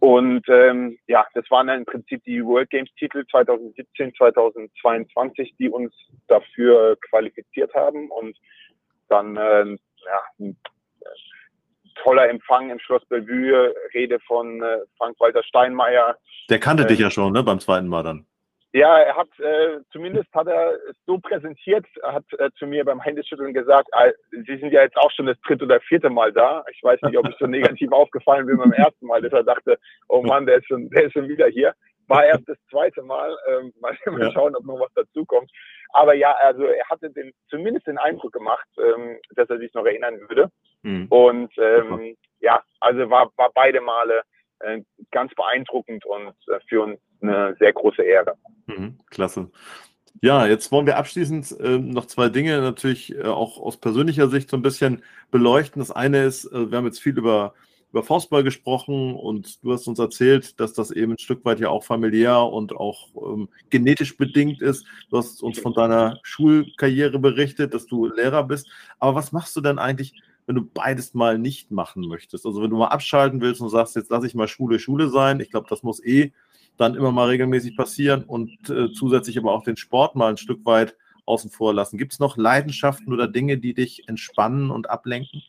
[0.00, 5.70] Und ähm, ja, das waren dann im Prinzip die World Games Titel 2017, 2022, die
[5.70, 5.92] uns
[6.28, 8.10] dafür qualifiziert haben.
[8.10, 8.36] Und
[9.08, 10.52] dann äh, ja,
[12.02, 16.16] toller Empfang im Schloss Bellevue, Rede von äh, Frank-Walter Steinmeier.
[16.50, 18.26] Der kannte äh, dich ja schon, ne, beim zweiten Mal dann.
[18.72, 22.84] Ja, er hat, äh, zumindest hat er es so präsentiert, er hat äh, zu mir
[22.84, 26.30] beim Händeschütteln gesagt, äh, Sie sind ja jetzt auch schon das dritte oder vierte Mal
[26.30, 26.62] da.
[26.70, 29.78] Ich weiß nicht, ob ich so negativ aufgefallen bin beim ersten Mal, dass er dachte,
[30.08, 31.74] oh Mann, der ist schon, der ist schon wieder hier.
[32.08, 33.36] War erst das zweite Mal.
[33.48, 35.50] Ähm, mal, mal schauen, ob noch was dazukommt.
[35.90, 39.84] Aber ja, also er hatte den, zumindest den Eindruck gemacht, ähm, dass er sich noch
[39.84, 40.50] erinnern würde.
[40.82, 41.06] Mhm.
[41.08, 44.22] Und ähm, ja, also war, war beide Male
[44.60, 48.34] äh, ganz beeindruckend und äh, für uns eine sehr große Ehre.
[48.66, 49.50] Mhm, klasse.
[50.22, 54.48] Ja, jetzt wollen wir abschließend äh, noch zwei Dinge natürlich äh, auch aus persönlicher Sicht
[54.48, 55.80] so ein bisschen beleuchten.
[55.80, 57.54] Das eine ist, äh, wir haben jetzt viel über
[57.96, 61.70] über Faustball gesprochen und du hast uns erzählt, dass das eben ein Stück weit ja
[61.70, 64.84] auch familiär und auch ähm, genetisch bedingt ist.
[65.08, 68.68] Du hast uns von deiner Schulkarriere berichtet, dass du Lehrer bist.
[68.98, 70.12] Aber was machst du denn eigentlich,
[70.44, 72.44] wenn du beides mal nicht machen möchtest?
[72.44, 75.40] Also wenn du mal abschalten willst und sagst, jetzt lasse ich mal Schule Schule sein.
[75.40, 76.34] Ich glaube, das muss eh
[76.76, 80.66] dann immer mal regelmäßig passieren und äh, zusätzlich aber auch den Sport mal ein Stück
[80.66, 81.96] weit außen vor lassen.
[81.96, 85.42] Gibt es noch Leidenschaften oder Dinge, die dich entspannen und ablenken?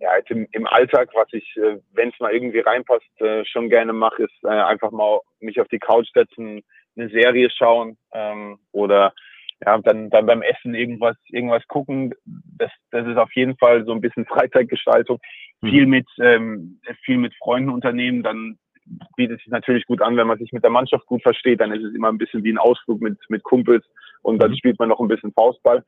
[0.00, 3.68] Ja, jetzt im, im Alltag, was ich, äh, wenn es mal irgendwie reinpasst, äh, schon
[3.68, 6.62] gerne mache, ist äh, einfach mal mich auf die Couch setzen,
[6.96, 9.12] eine Serie schauen ähm, oder
[9.64, 12.14] ja, dann, dann beim Essen irgendwas, irgendwas gucken.
[12.24, 15.18] Das, das ist auf jeden Fall so ein bisschen Freizeitgestaltung.
[15.60, 15.68] Mhm.
[15.68, 18.58] Viel mit, ähm, viel mit Freunden unternehmen, dann
[19.16, 21.84] bietet sich natürlich gut an, wenn man sich mit der Mannschaft gut versteht, dann ist
[21.84, 23.84] es immer ein bisschen wie ein Ausflug mit, mit Kumpels
[24.22, 24.56] und dann mhm.
[24.56, 25.84] spielt man noch ein bisschen Faustball.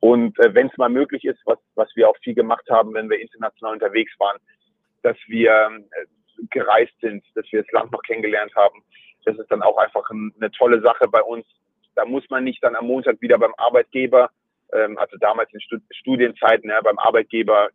[0.00, 3.10] Und äh, wenn es mal möglich ist, was, was wir auch viel gemacht haben, wenn
[3.10, 4.38] wir international unterwegs waren,
[5.02, 8.82] dass wir äh, gereist sind, dass wir das Land noch kennengelernt haben,
[9.24, 11.44] das ist dann auch einfach ein, eine tolle Sache bei uns.
[11.94, 14.30] Da muss man nicht dann am Montag wieder beim Arbeitgeber,
[14.72, 17.68] ähm, also damals in Stud Studienzeiten, ja, beim Arbeitgeber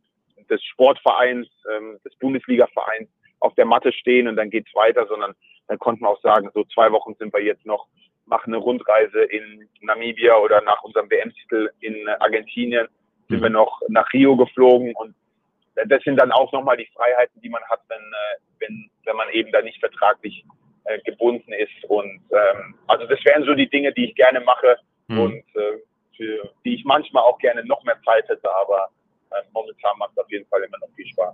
[0.50, 3.10] des Sportvereins, ähm, des Bundesligavereins
[3.40, 5.34] auf der Matte stehen und dann geht's weiter, sondern
[5.68, 7.88] dann konnten wir auch sagen, so zwei Wochen sind wir jetzt noch,
[8.26, 12.88] machen eine Rundreise in Namibia oder nach unserem WM-Titel in Argentinien
[13.30, 13.44] sind mhm.
[13.44, 15.16] wir noch nach Rio geflogen und
[15.76, 19.30] das sind dann auch nochmal die Freiheiten, die man hat, wenn, äh, wenn, wenn man
[19.30, 20.46] eben da nicht vertraglich
[20.86, 21.86] äh, gebunden ist.
[21.88, 25.20] Und ähm, also das wären so die Dinge, die ich gerne mache mhm.
[25.20, 25.80] und äh,
[26.16, 28.90] für die ich manchmal auch gerne noch mehr Zeit hätte, aber
[29.32, 31.34] äh, momentan macht es auf jeden Fall immer noch viel Spaß.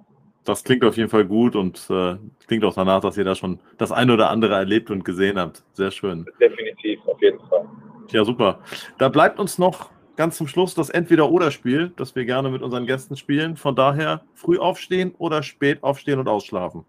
[0.49, 2.15] Das klingt auf jeden Fall gut und äh,
[2.47, 5.63] klingt auch danach, dass ihr da schon das eine oder andere erlebt und gesehen habt.
[5.73, 6.25] Sehr schön.
[6.39, 7.67] Definitiv, auf jeden Fall.
[8.09, 8.59] Ja, super.
[8.97, 13.15] Da bleibt uns noch ganz zum Schluss das Entweder-Oder-Spiel, das wir gerne mit unseren Gästen
[13.15, 13.57] spielen.
[13.57, 16.83] Von daher früh aufstehen oder spät aufstehen und ausschlafen?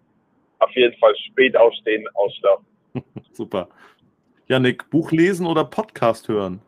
[0.60, 2.64] Auf jeden Fall spät aufstehen, ausschlafen.
[3.32, 3.68] super.
[4.48, 6.62] Janik, Buch lesen oder Podcast hören?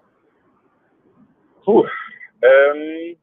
[1.64, 1.86] Puh.
[2.43, 3.16] Ähm,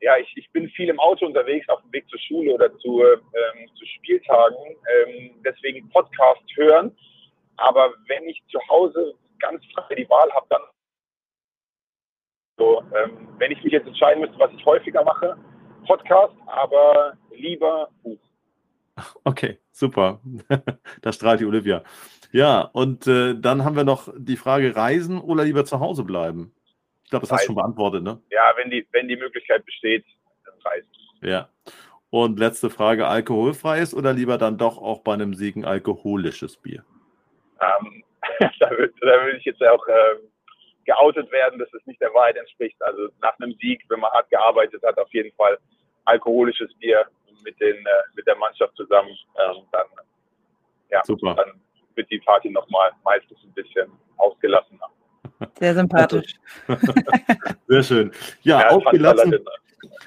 [0.00, 3.02] ja, ich, ich bin viel im Auto unterwegs, auf dem Weg zur Schule oder zu,
[3.02, 4.76] ähm, zu Spieltagen.
[5.06, 6.96] Ähm, deswegen Podcast hören.
[7.56, 10.62] Aber wenn ich zu Hause ganz frei die Wahl habe, dann
[12.56, 15.36] so, ähm, wenn ich mich jetzt entscheiden müsste, was ich häufiger mache,
[15.86, 18.18] Podcast, aber lieber Buch.
[19.24, 20.20] Okay, super.
[21.00, 21.82] da strahlt die Olivia.
[22.32, 26.52] Ja, und äh, dann haben wir noch die Frage: Reisen oder lieber zu Hause bleiben?
[27.10, 28.22] Ich glaube, das hast du schon beantwortet, ne?
[28.30, 30.04] Ja, wenn die, wenn die Möglichkeit besteht,
[30.44, 30.88] dann reisen.
[31.22, 31.48] Ja.
[32.08, 36.84] Und letzte Frage: Alkoholfreies oder lieber dann doch auch bei einem Siegen alkoholisches Bier?
[37.60, 38.04] Ähm,
[38.60, 40.18] da würde würd ich jetzt auch ähm,
[40.84, 42.80] geoutet werden, dass es nicht der Wahrheit entspricht.
[42.80, 45.58] Also nach einem Sieg, wenn man hart gearbeitet hat, auf jeden Fall
[46.04, 47.04] alkoholisches Bier
[47.42, 49.10] mit, den, äh, mit der Mannschaft zusammen.
[49.36, 49.86] Ähm, dann,
[50.90, 51.34] ja, Super.
[51.34, 51.60] dann
[51.96, 54.86] wird die Party nochmal meistens ein bisschen ausgelassener.
[55.58, 56.34] Sehr sympathisch.
[57.68, 58.10] sehr schön.
[58.42, 59.34] Ja, ja ausgelassen,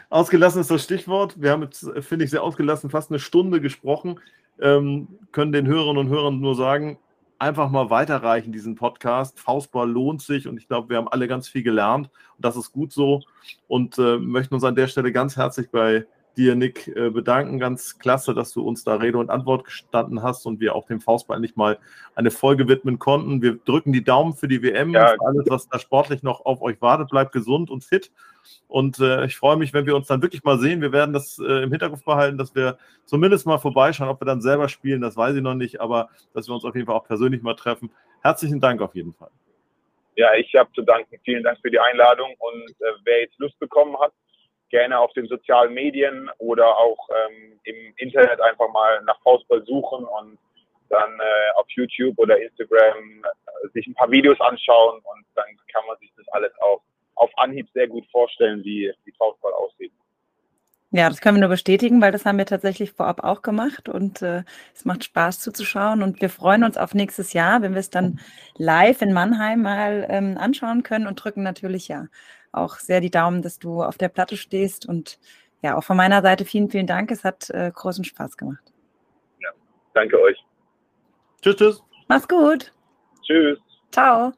[0.10, 1.42] ausgelassen ist das Stichwort.
[1.42, 4.20] Wir haben jetzt, finde ich, sehr ausgelassen fast eine Stunde gesprochen.
[4.60, 7.00] Ähm, können den Hörerinnen und Hörern nur sagen,
[7.40, 9.40] einfach mal weiterreichen, diesen Podcast.
[9.40, 12.72] Faustball lohnt sich und ich glaube, wir haben alle ganz viel gelernt und das ist
[12.72, 13.22] gut so
[13.68, 16.06] und äh, möchten uns an der Stelle ganz herzlich bei
[16.38, 17.60] dir, Nick, äh, bedanken.
[17.60, 21.02] Ganz klasse, dass du uns da Rede und Antwort gestanden hast und wir auch dem
[21.02, 21.78] Faustball nicht mal
[22.16, 23.42] eine Folge widmen konnten.
[23.42, 25.12] Wir drücken die Daumen für die WM ja.
[25.12, 27.10] und für alles, was da sportlich noch auf euch wartet.
[27.10, 28.12] Bleibt gesund und fit.
[28.68, 30.82] Und äh, ich freue mich, wenn wir uns dann wirklich mal sehen.
[30.82, 34.10] Wir werden das äh, im Hinterkopf behalten, dass wir zumindest mal vorbeischauen.
[34.10, 36.76] Ob wir dann selber spielen, das weiß ich noch nicht, aber dass wir uns auf
[36.76, 37.92] jeden Fall auch persönlich mal treffen.
[38.22, 39.30] Herzlichen Dank auf jeden Fall.
[40.16, 41.20] Ja, ich habe zu danken.
[41.24, 42.34] Vielen Dank für die Einladung.
[42.38, 44.14] Und äh, wer jetzt Lust bekommen hat,
[44.74, 50.04] gerne auf den sozialen Medien oder auch ähm, im Internet einfach mal nach Faustball suchen
[50.04, 50.40] und
[50.90, 55.84] dann äh, auf YouTube oder Instagram äh, sich ein paar Videos anschauen und dann kann
[55.88, 56.82] man sich das alles auch
[57.14, 59.92] auf Anhieb sehr gut vorstellen, wie, wie Faustball aussieht.
[60.90, 64.24] Ja, das können wir nur bestätigen, weil das haben wir tatsächlich vorab auch gemacht und
[64.24, 64.44] äh,
[64.74, 68.20] es macht Spaß zuzuschauen und wir freuen uns auf nächstes Jahr, wenn wir es dann
[68.58, 72.08] live in Mannheim mal ähm, anschauen können und drücken natürlich ja
[72.54, 75.20] auch sehr die Daumen, dass du auf der Platte stehst und
[75.62, 77.10] ja, auch von meiner Seite vielen, vielen Dank.
[77.10, 78.74] Es hat äh, großen Spaß gemacht.
[79.40, 79.50] Ja,
[79.94, 80.38] danke euch.
[81.42, 81.84] Tschüss, tschüss.
[82.08, 82.74] Mach's gut.
[83.22, 83.60] Tschüss.
[83.92, 84.34] Ciao.